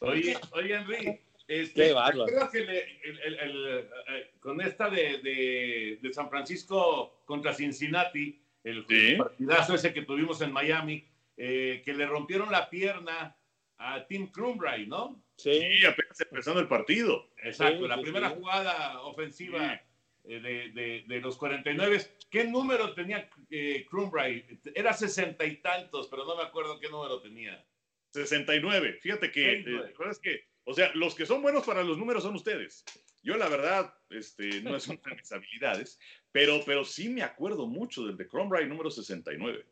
[0.00, 2.26] Oye, oye, Henry, este, Qué bárbaro.
[2.26, 7.22] ¿te acuerdas que le- el- el- el, eh, con esta de, de- de San Francisco
[7.24, 9.16] contra Cincinnati, el, Sí.
[9.16, 11.04] partidazo ese que tuvimos en Miami,
[11.36, 13.36] eh, que le rompieron la pierna
[13.78, 15.20] a Tim Crumbright, ¿no?
[15.36, 17.30] Sí, apenas empezando el partido.
[17.42, 18.34] Exacto, Sí, la sí, primera sí.
[18.36, 19.80] jugada ofensiva
[20.24, 21.98] eh, de, de- de los 49.
[22.30, 24.64] ¿Qué número tenía eh, Crumbright?
[24.74, 27.64] Era sesenta y tantos, pero no me acuerdo qué número tenía.
[28.12, 28.98] 69.
[29.00, 29.92] Fíjate que, eh, 69.
[29.92, 32.84] la verdad es que, o sea, los que son buenos para los números son ustedes.
[33.22, 35.98] Yo, la verdad, este, no es una de mis habilidades,
[36.30, 39.66] pero, pero sí me acuerdo mucho del de Crombright número 69.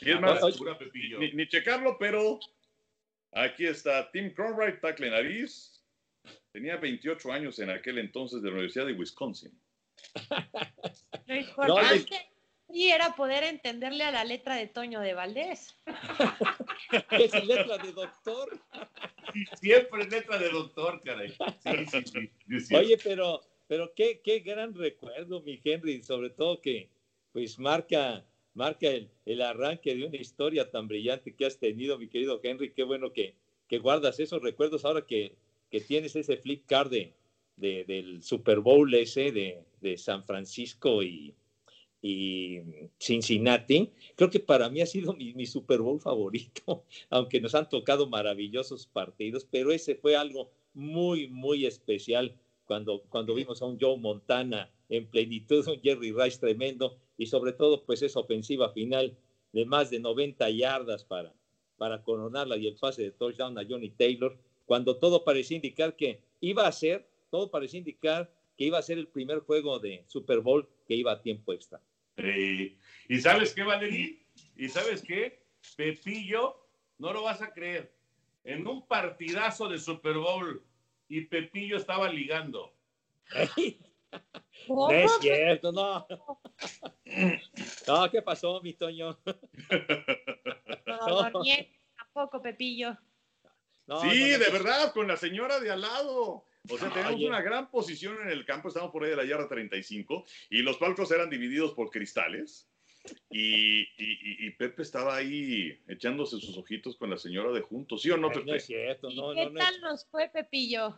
[0.00, 1.20] Y es más, Pura Pepillo.
[1.20, 2.40] ni, ni checarlo, pero
[3.32, 5.84] aquí está Tim Crombright, tackle nariz.
[6.50, 9.56] Tenía 28 años en aquel entonces de la Universidad de Wisconsin.
[11.28, 12.27] Importante
[12.70, 15.74] sí era poder entenderle a la letra de Toño de Valdés.
[17.10, 18.58] es letra de doctor.
[19.60, 21.30] Siempre letra de doctor, caray.
[21.30, 22.74] Sí, sí, sí, sí, sí.
[22.74, 26.88] Oye, pero, pero qué, qué gran recuerdo, mi Henry, sobre todo que
[27.32, 32.08] pues marca, marca el, el arranque de una historia tan brillante que has tenido, mi
[32.08, 32.72] querido Henry.
[32.72, 33.34] Qué bueno que,
[33.68, 35.36] que guardas esos recuerdos ahora que,
[35.70, 37.12] que tienes ese flip card de,
[37.56, 41.34] de- del Super Bowl ese de, de San Francisco y,
[42.00, 42.60] y
[42.98, 43.90] Cincinnati.
[44.14, 48.86] Creo que para mí ha sido mi, Super Bowl favorito, aunque nos han tocado maravillosos
[48.86, 52.34] partidos, pero ese fue algo muy, muy especial
[52.64, 57.52] cuando, cuando vimos a un Joe Montana en plenitud, un Jerry Rice tremendo y sobre
[57.52, 59.16] todo pues esa ofensiva final
[59.52, 61.34] de más de 90 yardas para,
[61.76, 66.20] para coronarla y el pase de touchdown a Johnny Taylor, cuando todo parecía indicar que
[66.40, 70.40] iba a ser, todo parecía indicar que iba a ser el primer juego de Super
[70.40, 71.80] Bowl que iba a tiempo extra.
[72.16, 72.76] Eh,
[73.08, 74.26] ¿Y sabes qué, Valerí?
[74.56, 75.46] ¿Y sabes qué?
[75.76, 77.94] Pepillo, no lo vas a creer.
[78.42, 80.64] En un partidazo de Super Bowl
[81.08, 82.74] y Pepillo estaba ligando.
[84.68, 86.06] No es cierto, no.
[87.86, 89.18] No, ¿qué pasó, mi Toño?
[90.86, 91.42] No, no
[91.96, 92.96] tampoco, Pepillo.
[93.86, 94.52] No, sí, no, no, de no.
[94.52, 96.44] verdad, con la señora de al lado.
[96.70, 97.26] O sea, tenemos Oye.
[97.28, 100.76] una gran posición en el campo, estamos por ahí de la yarda 35 y los
[100.76, 102.68] palcos eran divididos por cristales.
[103.30, 108.10] y, y, y, Pepe estaba ahí echándose sus ojitos con la señora de juntos, ¿sí
[108.10, 108.44] o no, Pepe?
[108.44, 110.94] No es cierto, no, ¿Qué no, no tal es- nos fue, Pepillo?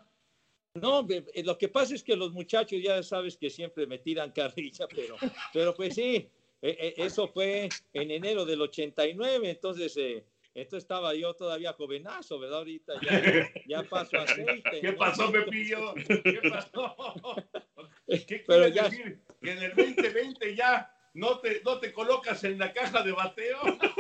[0.75, 1.07] No,
[1.45, 5.17] lo que pasa es que los muchachos ya sabes que siempre me tiran carrilla, pero,
[5.53, 6.29] pero pues sí,
[6.63, 10.25] eh, eh, eso fue en enero del 89, entonces, eh,
[10.55, 12.59] esto estaba yo todavía jovenazo, ¿verdad?
[12.59, 14.81] Ahorita ya, ya paso aceite.
[14.81, 14.99] ¿Qué ¿no?
[14.99, 15.95] pasó, Pepillo?
[15.95, 16.97] ¿Qué pasó?
[18.07, 19.21] ¿Qué Pero ya- decir?
[19.41, 23.59] ¿Que en el 2020 ya no te, no te colocas en la caja de bateo?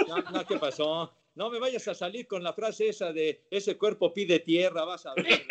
[0.09, 1.13] No, no, ¿qué pasó?
[1.35, 5.07] No me vayas a salir con la frase esa de ese cuerpo pide tierra, vas
[5.07, 5.47] a ver.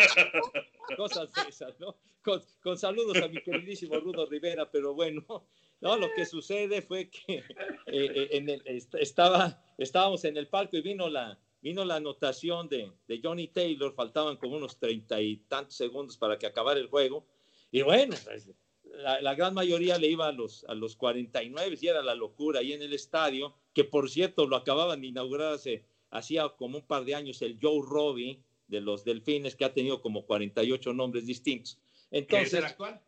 [0.97, 1.95] Cosas de esas, ¿no?
[2.21, 5.47] Con, con saludos a mi queridísimo Rudo Rivera, pero bueno,
[5.81, 7.43] no, lo que sucede fue que eh,
[7.87, 12.67] eh, en el- est- estaba, estábamos en el palco y vino la, vino la anotación
[12.69, 16.87] de, de Johnny Taylor, faltaban como unos treinta y tantos segundos para que acabara el
[16.87, 17.25] juego,
[17.71, 18.49] y bueno, pues,
[18.83, 22.59] la, la gran mayoría le iba a los, a los 49 y era la locura
[22.61, 26.85] ahí en el estadio, que por cierto lo acababan de inaugurar hace, hacía como un
[26.87, 31.25] par de años el Joe Robbie de los Delfines, que ha tenido como 48 nombres
[31.27, 31.75] distintos.
[32.09, 33.01] ¿Que es Entonces, el actual?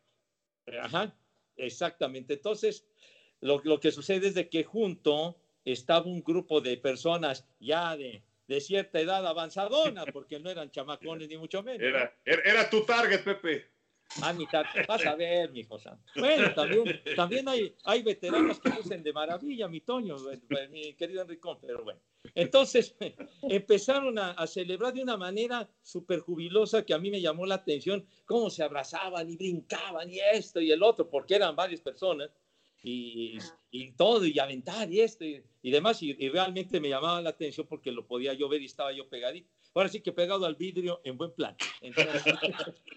[0.80, 1.16] Ajá,
[1.56, 2.34] exactamente.
[2.34, 2.86] Entonces,
[3.40, 8.22] lo, lo que sucede es de que junto estaba un grupo de personas ya de,
[8.48, 11.80] de cierta edad avanzadona, porque no eran chamacones ni mucho menos.
[11.80, 11.86] ¿no?
[11.88, 13.70] Era, era, era tu target, Pepe.
[14.20, 15.98] Ah, mi tar- vas a ver, mi cosa.
[16.14, 20.16] Bueno, también, también hay, hay veteranos que lucen de maravilla, mi Toño,
[20.70, 22.00] mi querido Enricón, pero bueno.
[22.34, 22.94] Entonces,
[23.42, 27.56] empezaron a, a celebrar de una manera súper jubilosa que a mí me llamó la
[27.56, 32.30] atención, cómo se abrazaban y brincaban y esto y el otro, porque eran varias personas
[32.84, 33.38] y,
[33.70, 37.30] y todo, y aventar y esto y, y demás, y, y realmente me llamaba la
[37.30, 39.48] atención porque lo podía yo ver y estaba yo pegadito.
[39.74, 41.56] Ahora sí que pegado al vidrio en buen plan.
[41.80, 42.22] Entonces,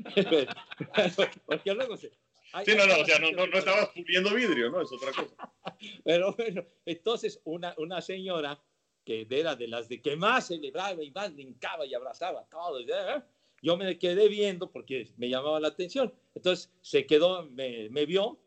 [1.45, 2.11] porque luego se...
[2.53, 4.81] hay- Sí, no, no, o sea, no, no, no estabas puliendo vidrio, ¿no?
[4.81, 5.35] Es otra cosa.
[6.03, 8.61] pero bueno, entonces una, una señora
[9.05, 12.83] que era de las de que más celebraba y más brincaba y abrazaba a todos,
[12.87, 13.21] ¿eh?
[13.61, 16.13] yo me quedé viendo porque me llamaba la atención.
[16.33, 18.37] Entonces se quedó, me, me vio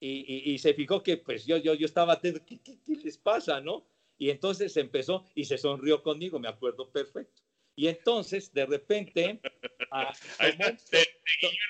[0.00, 2.94] y, y- y se fijó que pues yo, yo, yo estaba atento, ¿qué, qué, qué
[2.96, 3.84] les pasa, no?
[4.16, 7.42] Y entonces empezó y se sonrió conmigo, me acuerdo perfecto.
[7.76, 9.40] Y entonces, de repente,
[9.90, 10.12] ah,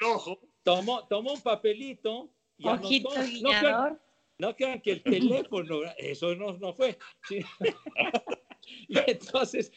[0.00, 4.00] tomó, tomó, tomó un papelito y anotó- Ojito no.
[4.40, 6.98] No crean que el teléfono, eso no, no fue.
[7.28, 7.40] Sí.
[8.88, 9.72] Y entonces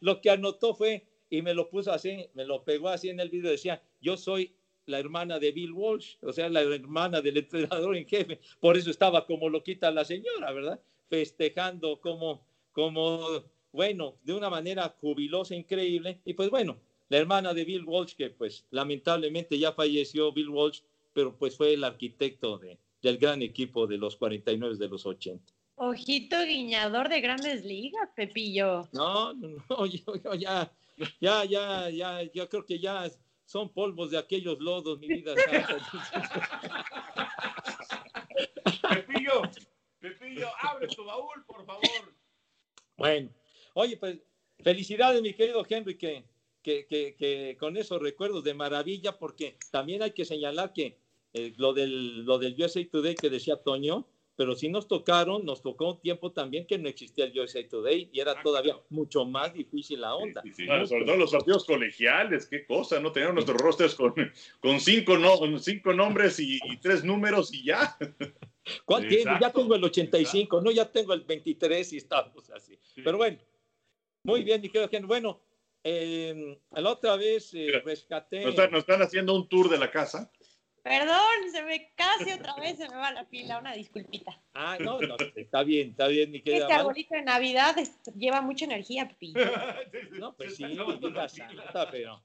[0.00, 3.30] lo que anotó fue, y me lo puso así, me lo pegó así en el
[3.30, 4.54] video, decía, yo soy
[4.86, 8.40] la hermana de Bill Walsh, o sea, la hermana del entrenador en jefe.
[8.60, 10.80] Por eso estaba como loquita la señora, ¿verdad?
[11.08, 16.20] Festejando como, como, bueno, de una manera jubilosa, increíble.
[16.24, 20.80] Y pues bueno, la hermana de Bill Walsh, que pues lamentablemente ya falleció Bill Walsh,
[21.14, 25.52] pero pues fue el arquitecto de, del gran equipo de los 49 de los 80.
[25.76, 28.88] Ojito guiñador de grandes ligas, Pepillo.
[28.92, 30.72] No, no, no, yo, yo ya,
[31.20, 33.10] ya, ya, ya, yo creo que ya
[33.44, 35.34] son polvos de aquellos lodos, mi vida.
[38.88, 39.42] Pepillo,
[40.00, 42.14] Pepillo, abre tu baúl, por favor.
[42.96, 43.28] Bueno,
[43.74, 44.18] oye, pues
[44.60, 46.24] felicidades, mi querido Henry, que,
[46.62, 51.03] que, que, que con esos recuerdos de maravilla, porque también hay que señalar que
[51.34, 55.62] eh, lo, del, lo del USA Today que decía Toño, pero sí nos tocaron, nos
[55.62, 59.52] tocó un tiempo también que no existía el USA Today y era todavía mucho más
[59.52, 60.42] difícil la onda.
[60.66, 63.12] Bueno, sobre todo los partidos colegiales, qué cosa, ¿no?
[63.12, 64.14] Tenían nuestros rosters con,
[64.60, 67.96] con cinco, no, con cinco nombres y, y tres números y ya.
[68.84, 69.24] ¿Cuál tiene?
[69.24, 72.78] Ya Exacto, tengo el 85, no, ya tengo el 23 y estamos así.
[72.96, 73.38] Pero bueno,
[74.24, 74.88] muy bien, mi querido.
[75.06, 75.40] Bueno,
[75.82, 78.40] eh, la otra vez eh, rescaté.
[78.40, 80.32] Nos están, nos están haciendo un tour de la casa.
[80.84, 84.38] Perdón, se me casi otra vez se me va la pila, una disculpita.
[84.52, 88.42] Ah, no, no, está bien, está bien, mi querida Este arbolito de Navidad es- lleva
[88.42, 89.40] mucha energía, Pepillo.
[90.20, 92.22] No, pues sí, vida santa, pero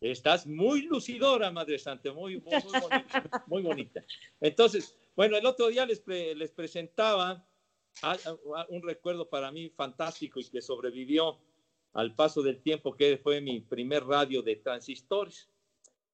[0.00, 4.04] estás muy lucidora, Madre Santa, muy, muy, muy bonita, muy bonita.
[4.40, 7.44] Entonces, bueno, el otro día les, pre- les presentaba
[8.02, 11.38] a- a- un recuerdo para mí fantástico y que sobrevivió
[11.94, 15.48] al paso del tiempo, que fue mi primer radio de transistores.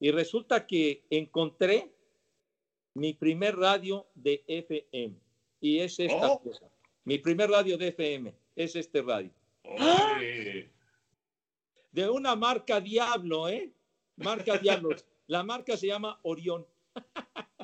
[0.03, 1.89] Y resulta que encontré
[2.95, 5.15] mi primer radio de FM.
[5.61, 6.43] Y es esta Oh.
[6.43, 6.69] cosa.
[7.05, 9.31] Mi primer radio de FM es este radio.
[11.93, 13.71] De una marca Diablo, ¿eh?
[14.17, 14.89] Marca Diablo.
[15.29, 16.67] La marca se llama Orión.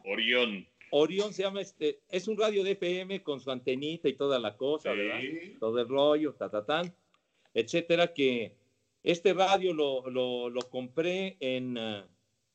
[0.05, 0.65] Orión.
[0.93, 4.57] Orión se llama este, es un radio de FM con su antenita y toda la
[4.57, 5.19] cosa, ¿verdad?
[5.59, 6.95] Todo el rollo, ta, ta, tan,
[7.53, 8.55] etcétera, que
[9.03, 12.09] este radio lo, lo, lo compré en, ah,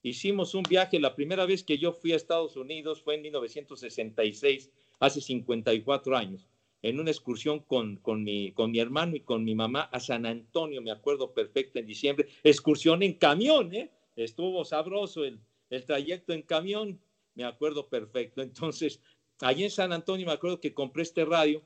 [0.04, 4.70] hicimos un viaje, la primera vez que yo fui a Estados Unidos fue en 1966
[5.00, 6.48] hace 54 años,
[6.82, 10.26] en una excursión con, con, mi, con mi hermano y con mi mamá a San
[10.26, 13.90] Antonio, me acuerdo perfecto, en diciembre, excursión en camión, ¿eh?
[14.16, 15.40] Estuvo sabroso el,
[15.70, 17.00] el trayecto en camión,
[17.36, 18.42] me acuerdo perfecto.
[18.42, 19.02] Entonces,
[19.42, 21.64] allí en San Antonio me acuerdo que compré este radio,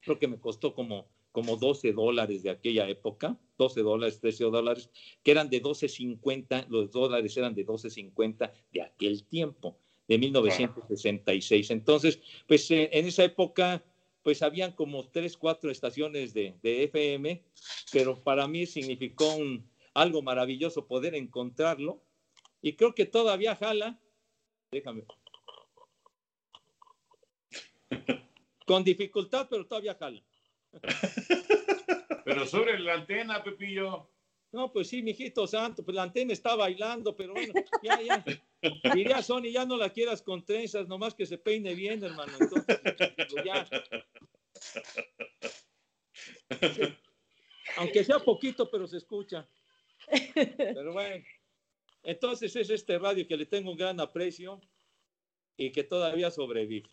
[0.00, 4.88] creo que me costó como, como 12 dólares de aquella época, 12 dólares, 13 dólares,
[5.24, 9.76] que eran de 12.50, los dólares eran de 12.50 de aquel tiempo,
[10.06, 11.72] de 1966.
[11.72, 13.84] Entonces, pues eh, en esa época,
[14.22, 17.42] pues habían como tres, cuatro estaciones de, de FM,
[17.90, 22.00] pero para mí significó un, algo maravilloso poder encontrarlo.
[22.62, 24.00] Y creo que todavía jala.
[24.70, 25.02] Déjame.
[28.68, 30.22] Con dificultad, pero todavía jala.
[32.24, 34.10] Pero sobre la antena, Pepillo.
[34.52, 37.52] No, pues sí, mijito santo, pues la antena está bailando, pero bueno,
[37.82, 38.24] ya, ya.
[38.94, 42.32] Diría Sony, ya no la quieras con trenzas, nomás que se peine bien, hermano.
[42.38, 42.80] Entonces,
[43.30, 43.68] pues ya.
[47.76, 49.48] Aunque sea poquito, pero se escucha.
[50.34, 51.24] Pero bueno,
[52.04, 54.60] entonces es este radio que le tengo un gran aprecio
[55.56, 56.88] y que todavía sobrevive.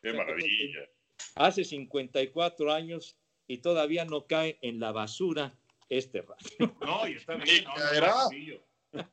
[0.00, 0.88] Qué maravilla.
[1.34, 5.54] Hace 54 años y todavía no cae en la basura
[5.88, 6.74] este radio.
[6.80, 7.64] No, y está bien.
[7.64, 7.72] No,
[8.92, 9.04] no,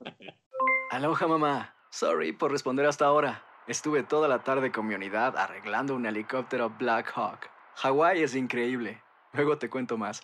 [0.91, 1.76] Aloha, mamá.
[1.91, 3.45] Sorry por responder hasta ahora.
[3.68, 7.49] Estuve toda la tarde con mi unidad arreglando un helicóptero Black Hawk.
[7.76, 9.01] Hawái es increíble.
[9.34, 10.22] Luego te cuento más.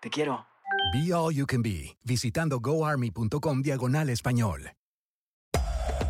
[0.00, 0.46] Te quiero.
[0.92, 4.70] Be All You Can Be, visitando goarmy.com diagonal español.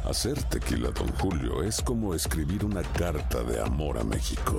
[0.05, 4.59] Hacer tequila, Don Julio, es como escribir una carta de amor a México.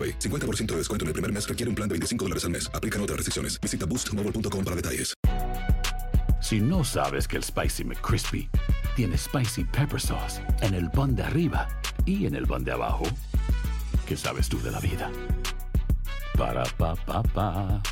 [0.00, 0.18] AroPay.
[0.18, 2.70] 50% de descuento en el primer mes requiere un plan de 25 dólares al mes.
[2.72, 3.60] Aplican otras restricciones.
[3.60, 5.14] Visita boostmobile.com para detalles.
[6.40, 8.48] Si no sabes que el Spicy McCrispy
[8.96, 11.68] tiene Spicy Pepper Sauce en el pan de arriba
[12.06, 13.04] y en el pan de abajo,
[14.08, 15.12] ¿qué sabes tú de la vida?
[16.36, 17.82] Para, pa, pa, pa.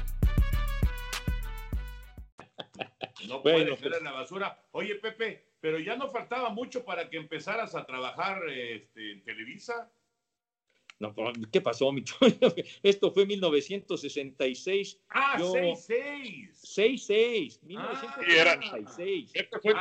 [3.29, 4.59] No puede ser en la basura.
[4.73, 9.91] Oye, Pepe, pero ya no faltaba mucho para que empezaras a trabajar este, en Televisa.
[11.01, 11.15] No,
[11.53, 12.03] ¿qué pasó, mi?
[12.83, 14.99] Esto fue 1966.
[15.11, 16.59] Ah, Yo- 66.
[16.61, 19.31] 66, Ah, 1966.
[19.35, 19.73] Este fue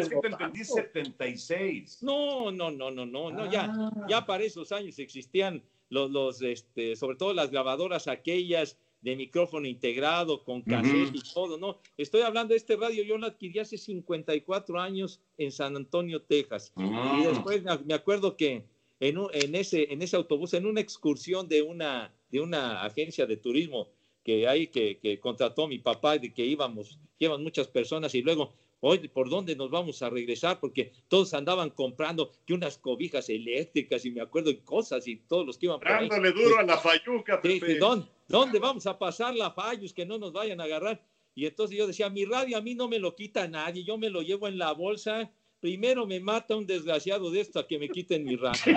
[0.00, 2.02] es que te entendí 76.
[2.02, 3.72] No, no, no, no, no, no, ya,
[4.08, 9.66] ya para esos años existían los, los, este, sobre todo las grabadoras aquellas de micrófono
[9.66, 11.78] integrado con cassette y todo, ¿no?
[11.96, 16.72] Estoy hablando de este radio, yo lo adquirí hace 54 años en San Antonio, Texas.
[16.76, 17.18] Ah.
[17.20, 18.64] Y después me- me acuerdo que
[19.08, 23.26] en, un- en, ese, en ese autobús, en una excursión de una, de una agencia
[23.26, 23.88] de turismo
[24.24, 28.52] que hay que, que contrató mi papá, de que íbamos, llevan muchas personas y luego,
[28.78, 30.60] oye, ¿por dónde nos vamos a regresar?
[30.60, 35.44] Porque todos andaban comprando que unas cobijas eléctricas y me acuerdo y cosas y todos
[35.44, 35.80] los que iban.
[36.08, 37.74] Dándole duro a la fayuca, Pepe.
[37.80, 41.02] ¿dónde, dónde vamos a pasar la fallos que no nos vayan a agarrar?
[41.34, 44.10] Y entonces yo decía, mi radio a mí no me lo quita nadie, yo me
[44.10, 45.32] lo llevo en la bolsa.
[45.62, 48.74] Primero me mata un desgraciado de esto a que me quiten mi radio.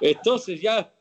[0.00, 0.92] Entonces, ya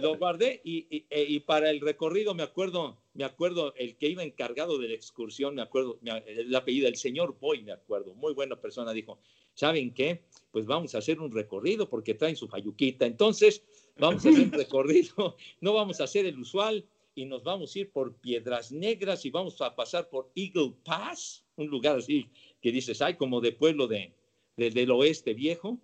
[0.00, 4.76] lo guardé e- y para el recorrido me acuerdo, me acuerdo el que iba encargado
[4.76, 8.92] de la excursión, me acuerdo, el apellido, el señor Boy, me acuerdo, muy buena persona,
[8.92, 9.20] dijo,
[9.54, 10.24] ¿saben qué?
[10.50, 13.06] Pues vamos a hacer un recorrido porque traen su fayuquita.
[13.06, 13.62] Entonces,
[13.96, 17.78] vamos a hacer un recorrido, no vamos a hacer el usual y nos vamos a
[17.78, 22.28] ir por Piedras Negras y vamos a pasar por Eagle Pass, un lugar así
[22.60, 24.12] que dices, ay, como de pueblo de,
[24.56, 25.78] de- del oeste viejo.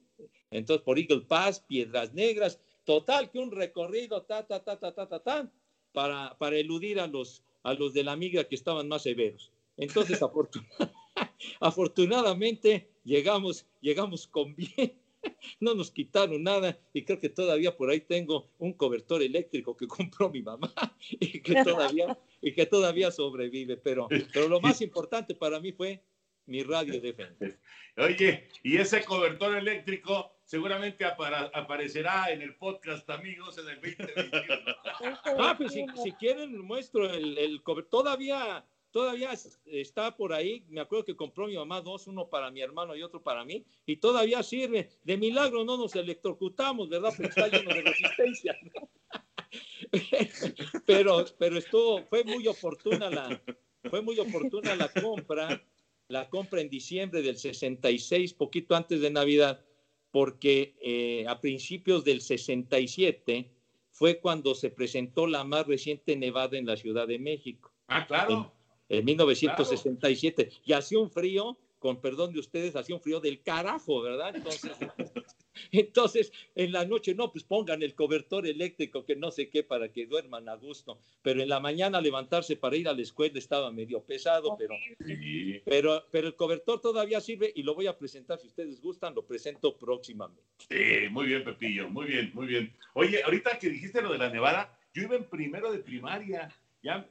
[0.51, 5.09] Entonces, por Eagle Pass, Piedras Negras, total que un recorrido, ta, ta, ta, ta, ta,
[5.09, 5.53] ta, ta,
[5.93, 9.51] para, para eludir a los, a los de la migra que estaban más severos.
[9.77, 10.67] Entonces, afortun-
[11.61, 14.99] afortunadamente, llegamos, llegamos con bien.
[15.59, 19.89] No nos quitaron nada y creo que todavía por ahí tengo un cobertor eléctrico que
[19.89, 20.73] compró mi mamá
[21.11, 23.77] y que todavía, y que todavía sobrevive.
[23.77, 26.01] Pero, pero lo más importante para mí fue
[26.47, 27.47] mi radio defensa.
[27.99, 34.77] Oye, y ese cobertor eléctrico seguramente apara- aparecerá en el podcast, amigos, en el 2021.
[35.39, 40.63] Ah, pues si, si quieren muestro el, el cover- Todavía, todavía es- está por ahí.
[40.69, 43.65] Me acuerdo que compró mi mamá dos, uno para mi hermano y otro para mí.
[43.87, 44.91] Y todavía sirve.
[45.03, 47.11] De milagro no nos electrocutamos, ¿verdad?
[47.17, 48.59] Porque está lleno de resistencia.
[48.75, 48.91] ¿no?
[50.87, 53.41] pero, pero estuvo, fue muy oportuna la,
[53.89, 55.63] fue muy oportuna la compra,
[56.09, 59.65] la compra en diciembre del 66, poquito antes de Navidad,
[60.11, 63.51] porque eh, a principios del 67
[63.91, 67.73] fue cuando se presentó la más reciente nevada en la Ciudad de México.
[67.89, 68.53] Ah, claro.
[68.89, 70.51] En, en 1967.
[70.65, 74.37] Y hacía un frío, con perdón de ustedes, hacía un frío del carajo, ¿verdad?
[74.37, 74.73] Entonces,
[75.73, 79.93] entonces, en la noche, no, pues pongan el cobertor eléctrico, que no sé qué, para
[79.93, 80.99] que duerman a gusto.
[81.23, 84.75] Pero en la mañana levantarse para ir a la escuela estaba medio pesado, pero,
[85.65, 89.27] pero, pero el cobertor todavía sirve y lo voy a presentar, si ustedes gustan, lo
[89.27, 90.43] presento próximamente.
[90.69, 92.73] Sí, muy bien, Pepillo, muy bien, muy bien.
[92.95, 96.49] Oye, ahorita que dijiste lo de la nevada, yo iba en primero de primaria,
[96.83, 97.09] ya,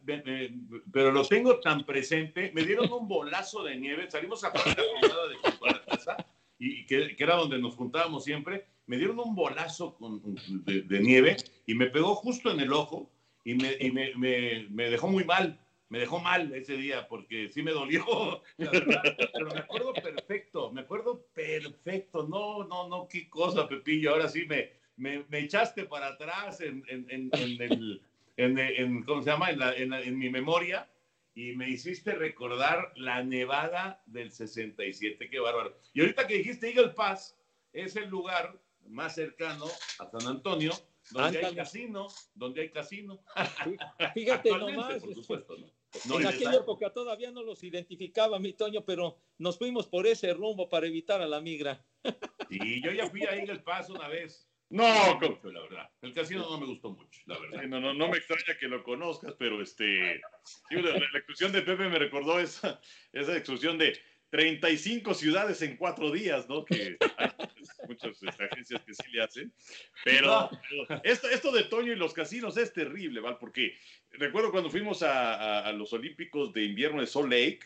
[0.91, 2.51] pero lo tengo tan presente.
[2.53, 6.17] Me dieron un bolazo de nieve, salimos a pasar la de junto a la casa,
[6.59, 8.65] y que, que era donde nos juntábamos siempre.
[8.87, 10.21] Me dieron un bolazo con-
[10.65, 13.09] de, de nieve y me pegó justo en el ojo
[13.43, 15.59] y me, y me, me- me dejó muy mal.
[15.89, 18.03] Me dejó mal ese día porque sí me dolió.
[18.57, 22.27] Pero me acuerdo perfecto, me acuerdo perfecto.
[22.27, 24.11] No, no, no, qué cosa, Pepillo.
[24.11, 27.29] Ahora sí me, me, echaste para atrás en, en, en,
[28.37, 29.51] en el, ¿cómo se llama?
[29.51, 30.89] En, la- la- mi memoria
[31.35, 35.29] y me hiciste recordar la nevada del 67.
[35.29, 35.77] Qué bárbaro.
[35.93, 37.37] Y ahorita que dijiste Eagle Pass,
[37.73, 38.57] es el lugar
[38.87, 39.65] más cercano
[39.99, 40.71] a San Antonio
[41.11, 43.21] donde hay casino, donde hay casino.
[44.13, 45.03] Fíjate nomás.
[45.03, 45.67] por supuesto, ¿no?
[46.05, 50.33] No, en aquella época todavía no los identificaba, mi Toño, pero nos fuimos por ese
[50.33, 51.85] rumbo para evitar a la migra.
[52.49, 54.44] Sí, yo ya fui a Eagle Pass una vez.
[54.69, 55.89] No, mucho, la verdad.
[56.01, 57.61] El casino no me gustó mucho, la verdad.
[57.61, 61.51] Sí, no, no, no me extraña que lo conozcas, pero este, sí, la, la excursión
[61.51, 62.81] de Pepe me recordó esa,
[63.13, 63.97] esa excursión de
[64.31, 66.65] 35 ciudades en cuatro días, ¿no?
[66.65, 67.29] Que hay
[67.87, 69.53] muchas este, agencias que sí le hacen.
[70.03, 70.49] Pero,
[70.87, 73.37] pero esto, esto de Toño y los casinos es terrible, ¿vale?
[73.39, 73.77] Porque
[74.11, 77.59] recuerdo cuando fuimos a, a- a los Olímpicos de invierno de Salt Lake,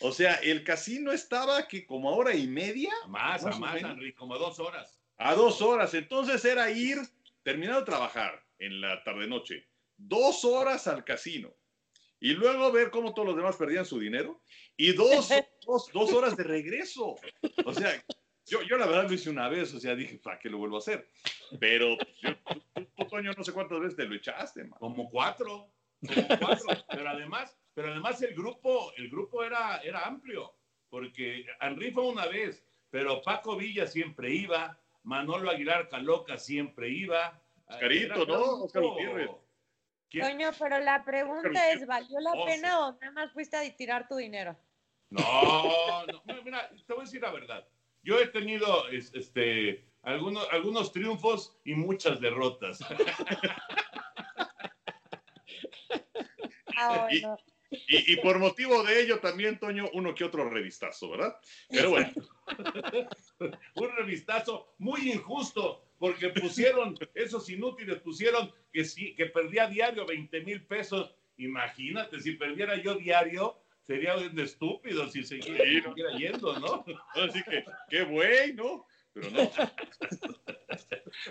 [0.00, 2.92] o sea, el casino estaba que como a hora y media.
[3.08, 3.92] Más, más, menos.
[3.92, 4.97] Henry, como a dos horas.
[5.18, 5.94] A dos horas.
[5.94, 6.98] Entonces era ir,
[7.42, 11.54] terminar de trabajar en la tarde-noche, dos horas al casino.
[12.20, 14.42] Y luego ver cómo todos los demás perdían su dinero.
[14.76, 15.28] Y dos,
[15.66, 17.16] dos, dos horas de regreso.
[17.64, 18.02] O sea,
[18.46, 19.72] yo, yo la verdad lo hice una vez.
[19.74, 21.08] O sea, dije, ¿para qué lo vuelvo a hacer?
[21.60, 24.78] Pero yo, tú, tú, tú, Toño, no sé cuántas veces te lo echaste, man.
[24.78, 25.70] Como cuatro.
[26.06, 26.84] Como cuatro.
[26.90, 30.54] pero además, pero además el grupo, el grupo era, era amplio.
[30.90, 37.40] Porque Henry fue una vez, pero Paco Villa siempre iba, Manolo Aguilar Caloca siempre iba.
[37.66, 38.64] Oscarito, ¿no?
[38.64, 39.30] Oscar Gutiérrez.
[40.10, 40.26] ¿Quién?
[40.26, 44.16] Toño, pero la pregunta es, ¿valió la pena o nada más fuiste a tirar tu
[44.16, 44.54] dinero?
[45.10, 45.22] No,
[46.06, 47.66] no, mira, mira, te voy a decir la verdad.
[48.02, 52.78] Yo he tenido es- este, algunos, algunos triunfos y muchas derrotas.
[56.76, 57.36] Ah, bueno.
[57.40, 61.36] Y, y por motivo de ello también, Toño, uno que otro revistazo, ¿verdad?
[61.68, 62.10] Pero bueno.
[63.74, 70.40] Un revistazo muy injusto, porque pusieron, esos inútiles pusieron que, sí, que perdía diario 20
[70.42, 71.14] mil pesos.
[71.36, 76.18] Imagínate, si perdiera yo diario, sería un estúpido si seguiera, Sí, ¿no?
[76.18, 76.84] yendo, ¿no?
[77.22, 78.86] Así que, qué güey, ¿no?
[79.12, 79.50] Pero no.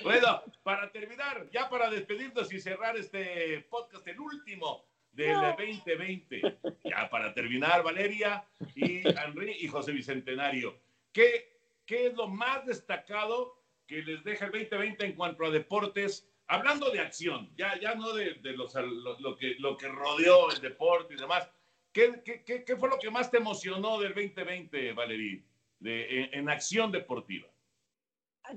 [0.04, 4.86] Bueno, para terminar, ya para despedirnos y cerrar este podcast, el último
[5.18, 6.42] del 2020.
[6.86, 8.46] Ya para terminar, Valeria
[8.76, 10.80] y Henry y José Bicentenario.
[11.12, 16.30] ¿Qué, ¿Qué es lo más destacado que les deja el 2020 en cuanto a deportes?
[16.46, 20.52] Hablando de acción, ya, ya no de, de los, lo, lo que, lo que rodeó
[20.52, 21.50] el deporte y demás.
[21.92, 25.44] ¿Qué, qué, qué, fue lo que más te emocionó del 2020, Valerie,
[25.80, 27.48] de, en, en acción deportiva?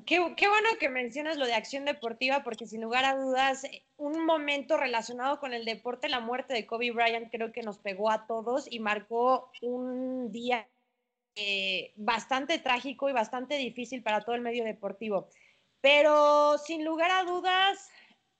[0.07, 3.67] Qué, bueno que mencionas lo de acción deportiva, porque sin lugar a dudas,
[3.97, 8.11] un momento relacionado con el deporte, la muerte de Kobe Bryant, creo que nos pegó
[8.11, 10.69] a todos y marcó un día
[11.35, 15.29] eh, bastante trágico y bastante difícil para todo el medio deportivo.
[15.81, 17.91] Pero sin lugar a dudas,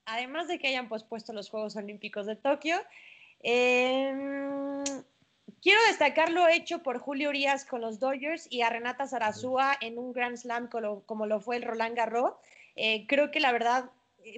[0.05, 2.77] además de que hayan pospuesto los Juegos Olímpicos de Tokio,
[3.43, 4.83] eh,
[5.61, 9.97] quiero destacar lo hecho por Julio Urias con los Dodgers y a Renata Zarazúa en
[9.97, 12.33] un Grand Slam como, lo fue el Roland Garros.
[12.75, 13.91] Eh, creo que la verdad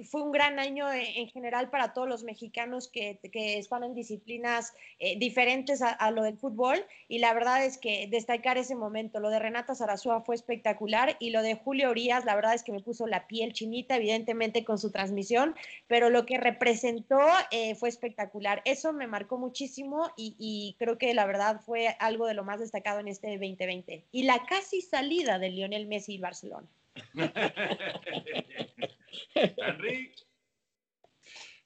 [0.04, 3.94] fue un gran año e, en general para todos los mexicanos que, que están en
[3.94, 9.20] disciplinas eh, diferentes a, lo del fútbol y la verdad es que destacar ese momento,
[9.20, 12.72] lo de Renata Zarazúa fue espectacular y lo de Julio Orías, la verdad es que
[12.72, 15.54] me puso la piel chinita, evidentemente con su transmisión,
[15.86, 17.20] pero lo que representó
[17.50, 18.62] eh, fue espectacular.
[18.64, 22.60] Eso me marcó muchísimo y, y creo que la verdad fue algo de lo más
[22.60, 24.04] destacado en este 2020.
[24.12, 26.68] Y la casi salida de Lionel Messi y Barcelona.
[29.34, 30.12] Henry.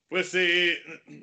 [0.09, 0.79] Pues eh,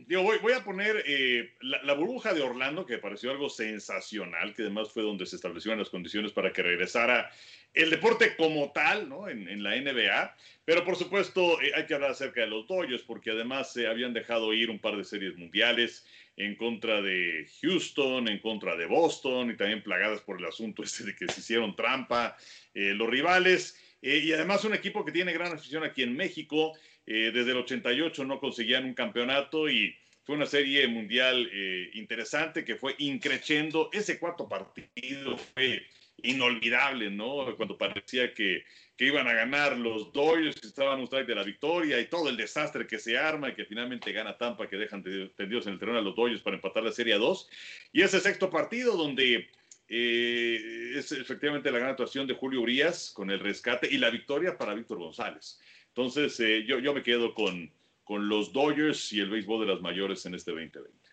[0.10, 4.92] voy, voy, a poner eh, la, burbuja de Orlando, que pareció algo sensacional, que además
[4.92, 7.32] fue donde se establecieron las condiciones para que regresara
[7.74, 9.28] el deporte como tal, ¿no?
[9.28, 10.36] En, la NBA.
[10.66, 14.14] Pero por supuesto eh, hay que hablar acerca de los Dodgers, porque además se habían
[14.14, 16.06] dejado ir un par de series mundiales
[16.38, 21.06] en contra de Houston, en contra de Boston, y también plagadas por el asunto este
[21.06, 22.38] de que se hicieron trampa
[22.76, 23.82] los rivales.
[24.02, 26.74] Eh, y además un equipo que tiene gran afición aquí en México.
[27.06, 32.66] Eh, desde el 88 no conseguían un campeonato y fue una serie mundial eh, interesante
[32.66, 33.90] que fue increciendo.
[33.94, 35.86] Ese cuarto partido fue
[36.24, 37.56] inolvidable, ¿no?
[37.58, 38.64] Cuando parecía que,
[38.98, 42.30] que iban a ganar los Dodgers, que estaban un strike de la victoria y todo
[42.30, 45.80] el desastre que se arma y que finalmente gana Tampa, que dejan tendidos en el
[45.80, 47.50] terreno a los Dodgers para empatar la serie a dos.
[47.92, 49.50] Y ese sexto partido donde
[49.88, 54.58] eh, es efectivamente la gran actuación de Julio Urias con el rescate y la victoria
[54.58, 55.60] para Víctor González.
[55.90, 57.72] Entonces, eh, yo, yo me quedo con,
[58.04, 61.10] con los Dodgers y el béisbol de las mayores en este 2020.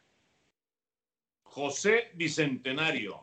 [1.43, 3.23] José Bicentenario.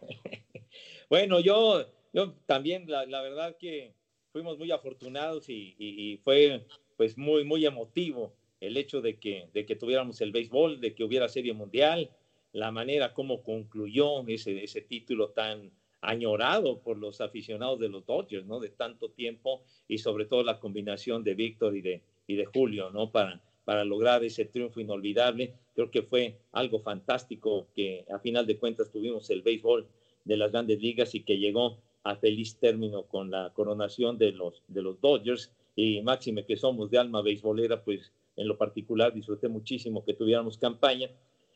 [1.10, 3.94] bueno, yo, yo también, la, la, verdad que
[4.32, 9.50] fuimos muy afortunados y, y, y, fue pues muy, muy emotivo el hecho de que,
[9.54, 12.12] de que tuviéramos el béisbol, de que hubiera serie mundial,
[12.54, 15.72] la manera como concluyó ese, ese título tan
[16.02, 18.60] añorado por los aficionados de los Dodgers, ¿no?
[18.60, 22.90] De tanto tiempo y sobre todo la combinación de Víctor y de, y de Julio,
[22.90, 23.12] ¿no?
[23.12, 25.54] Para, para lograr ese triunfo inolvidable.
[25.76, 29.88] Creo que fue algo fantástico que a final de cuentas tuvimos el béisbol
[30.24, 34.64] de las grandes ligas y que llegó a feliz término con la coronación de los,
[34.68, 39.50] de los Dodgers y máxime que somos de alma beisbolera, pues en lo particular disfruté
[39.50, 41.10] muchísimo que tuviéramos campaña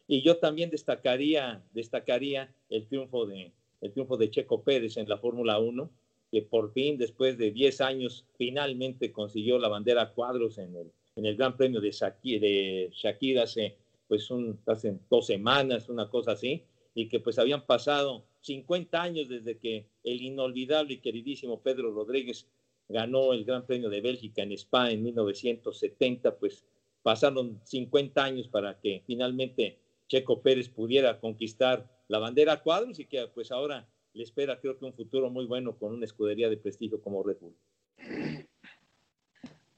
[0.07, 5.17] y yo también destacaría, destacaría el, triunfo de, el triunfo de Checo Pérez en la
[5.17, 5.89] Fórmula 1,
[6.31, 11.25] que por fin, después de 10 años, finalmente consiguió la bandera cuadros en el, en
[11.25, 13.77] el Gran Premio de Shakira, de Shakira hace,
[14.07, 16.63] pues un, hace dos semanas, una cosa así,
[16.95, 22.47] y que pues habían pasado 50 años desde que el inolvidable y queridísimo Pedro Rodríguez
[22.89, 26.65] ganó el Gran Premio de Bélgica en Spa en 1970, pues
[27.01, 33.27] pasaron 50 años para que finalmente Checo Pérez pudiera conquistar la bandera cuadros y que
[33.33, 37.01] pues ahora le espera creo que un futuro muy bueno con una escudería de prestigio
[37.01, 37.55] como Red Bull.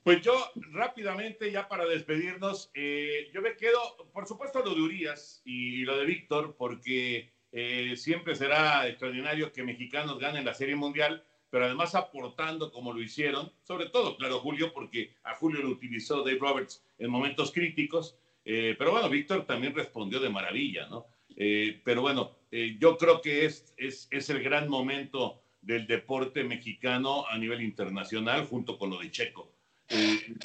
[0.06, 0.36] Pues yo
[0.72, 3.80] rápidamente, ya para despedirnos, eh, yo me quedo,
[4.14, 9.64] por supuesto, lo de Urias y, lo de Víctor, porque eh, siempre será extraordinario que
[9.64, 14.74] mexicanos ganen la Serie Mundial, pero además aportando como lo hicieron, sobre todo, claro, Julio,
[14.74, 18.16] porque a Julio lo utilizó Dave Roberts en momentos críticos,
[18.46, 21.08] eh, pero bueno, Víctor también respondió de maravilla, ¿no?
[21.36, 26.44] Eh, pero bueno, eh, yo creo que es, es, es, el gran momento del deporte
[26.44, 29.52] mexicano a nivel internacional, junto con lo de Checo,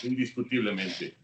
[0.02, 1.14] indiscutiblemente.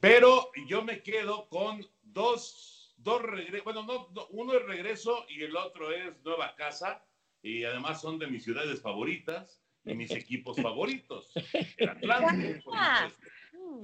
[0.00, 5.56] Pero yo me quedo con dos, dos regresos, bueno, no, uno es regreso y el
[5.56, 7.04] otro es nueva casa,
[7.42, 11.30] y además son de mis ciudades favoritas y mis equipos favoritos.
[11.76, 12.74] El Atlante, por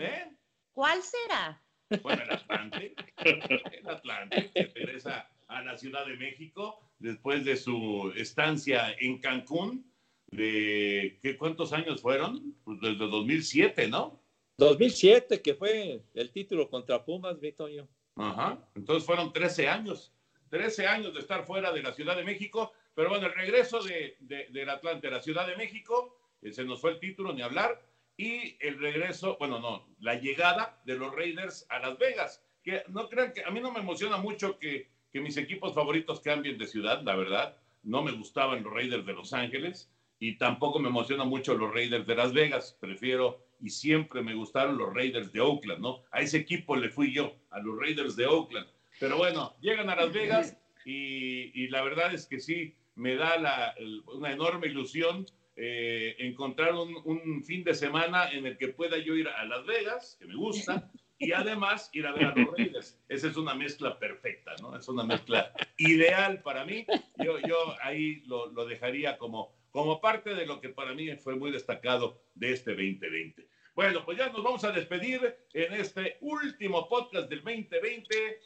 [0.01, 0.27] ¿Eh?
[0.73, 1.63] ¿Cuál será?
[2.03, 8.13] Bueno, el Atlante, el Atlante, que regresa a la Ciudad de México después de su
[8.17, 9.91] estancia en Cancún.
[10.31, 12.55] De, ¿qué, ¿Cuántos años fueron?
[12.65, 14.23] Pues desde 2007, ¿no?
[14.59, 17.89] 2007, que fue el título contra Pumas, Vitoño.
[18.15, 20.13] Ajá, entonces fueron 13 años.
[20.51, 24.17] 13 años de estar fuera de la Ciudad de México, pero bueno, el regreso de,
[24.21, 27.81] del Atlante a la Ciudad de México, eh, se nos fue el título, ni hablar,
[28.21, 32.45] y el regreso, bueno, no, la llegada de los Raiders a Las Vegas.
[32.63, 36.21] Que no crean que a mí no me emociona mucho que, que mis equipos favoritos
[36.21, 37.57] cambien de ciudad, la verdad.
[37.83, 42.07] No me gustaban los Raiders de Los Ángeles y tampoco me emociona mucho los Raiders
[42.07, 42.77] de Las Vegas.
[42.79, 46.03] Prefiero y siempre me gustaron los Raiders de Oakland, ¿no?
[46.11, 48.67] A ese equipo le fui yo, a los Raiders de Oakland.
[48.99, 53.39] Pero bueno, llegan a Las Vegas y, y la verdad es que sí, me da
[53.39, 53.75] la,
[54.13, 55.25] una enorme ilusión
[55.63, 60.17] eh, encontrar un, fin de semana en el que pueda yo ir a Las Vegas,
[60.19, 62.99] que me gusta, y además ir a ver a los Raiders.
[63.11, 64.75] Esa es una mezcla perfecta, ¿no?
[64.75, 66.87] Es una mezcla ideal para mí.
[67.19, 71.51] Yo, yo ahí lo, dejaría como, como parte de lo que para mí fue muy
[71.51, 73.47] destacado de este 2020.
[73.75, 78.41] Bueno, pues ya nos vamos a despedir en este último podcast del 2020.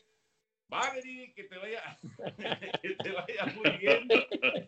[0.68, 1.98] Valerie, que te vaya,
[2.82, 4.08] que te vaya muy bien.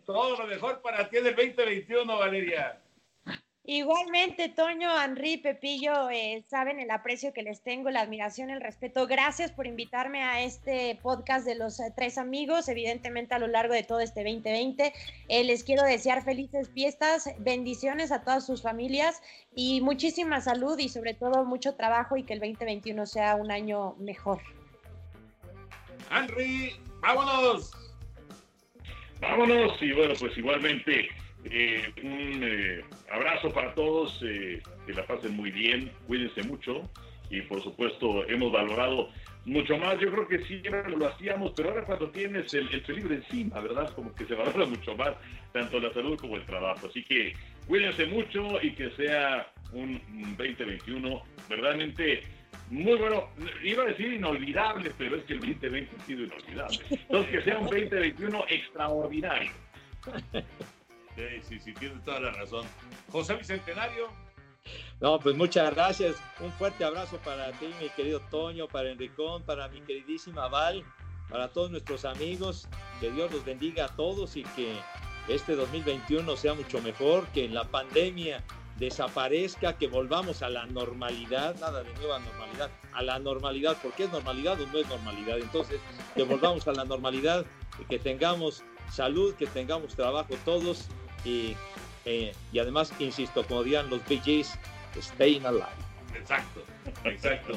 [0.05, 2.81] Todo lo mejor para ti en el 2021, Valeria.
[3.69, 9.07] Igualmente, Toño, Henry, Pepillo, eh, saben el aprecio que les tengo, la admiración, el respeto.
[9.07, 13.73] Gracias por invitarme a este podcast de los eh, tres amigos, evidentemente a lo largo
[13.73, 14.93] de todo este 2020.
[15.27, 19.21] Eh, les quiero desear felices fiestas, bendiciones a todas sus familias
[19.53, 23.95] y muchísima salud y sobre todo mucho trabajo y que el 2021 sea un año
[23.95, 24.39] mejor.
[26.11, 27.71] Henry, vámonos.
[29.19, 31.09] Vámonos y bueno, pues igualmente
[31.45, 36.89] eh, un eh, abrazo para todos, eh, que la pasen muy bien, cuídense mucho
[37.29, 39.09] y por supuesto hemos valorado
[39.45, 39.99] mucho más.
[39.99, 43.89] Yo creo que siempre lo hacíamos, pero ahora cuando tienes el, el peligro encima, ¿verdad?
[43.95, 45.13] Como que se valora mucho más
[45.51, 46.87] tanto la salud como el trabajo.
[46.87, 47.33] Así que
[47.67, 50.01] cuídense mucho y que sea un
[50.37, 52.23] 2021 verdaderamente
[52.69, 53.29] muy bueno.
[53.63, 56.79] Iba a decir inolvidable, pero es que el 2020 ha sido inolvidable.
[56.89, 59.51] Entonces que sea un 2021 extraordinario.
[61.15, 62.65] Sí, sí, sí, tienes toda la razón.
[63.11, 64.09] José Bicentenario.
[64.99, 66.15] No, pues muchas gracias.
[66.39, 70.83] Un fuerte abrazo para ti, mi querido Toño, para Enricón, para mi queridísima Val,
[71.29, 72.67] para todos nuestros amigos.
[72.99, 74.73] Que Dios los bendiga a todos y que
[75.27, 78.43] este 2021 sea mucho mejor, que la pandemia
[78.77, 84.11] desaparezca, que volvamos a la normalidad, nada de nueva normalidad, a la normalidad, porque es
[84.11, 85.37] normalidad o no es normalidad.
[85.39, 85.79] Entonces,
[86.15, 87.45] que volvamos a la normalidad,
[87.89, 90.87] que tengamos salud, que tengamos trabajo todos
[91.25, 91.55] y,
[92.05, 94.57] eh, y además, insisto, como dirían los BGs,
[95.01, 95.65] staying alive.
[96.15, 96.63] Exacto,
[97.03, 97.53] exacto.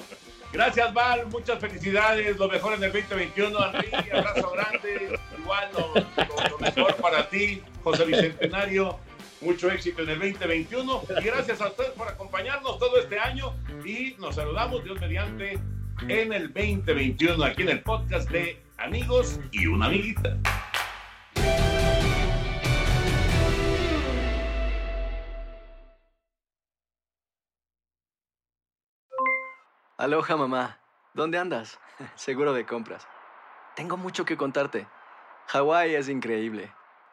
[0.53, 1.27] Gracias, Val.
[1.27, 2.37] Muchas felicidades.
[2.37, 3.59] Lo mejor en el 2021.
[3.73, 5.19] Henry, abrazo grande.
[5.39, 8.99] Igual lo mejor para ti, José Bicentenario.
[9.41, 11.03] Mucho éxito en el 2021.
[11.19, 13.55] Y gracias a ustedes por acompañarnos todo este año.
[13.85, 15.59] Y nos saludamos, Dios mediante,
[16.09, 20.37] en el 2021 aquí en el podcast de Amigos y una amiguita.
[29.97, 30.81] Aloha, mamá.
[31.13, 31.79] ¿Dónde andas?
[32.15, 33.07] Seguro de compras.
[33.77, 34.87] Tengo mucho que contarte.
[35.49, 36.73] Hawái es increíble.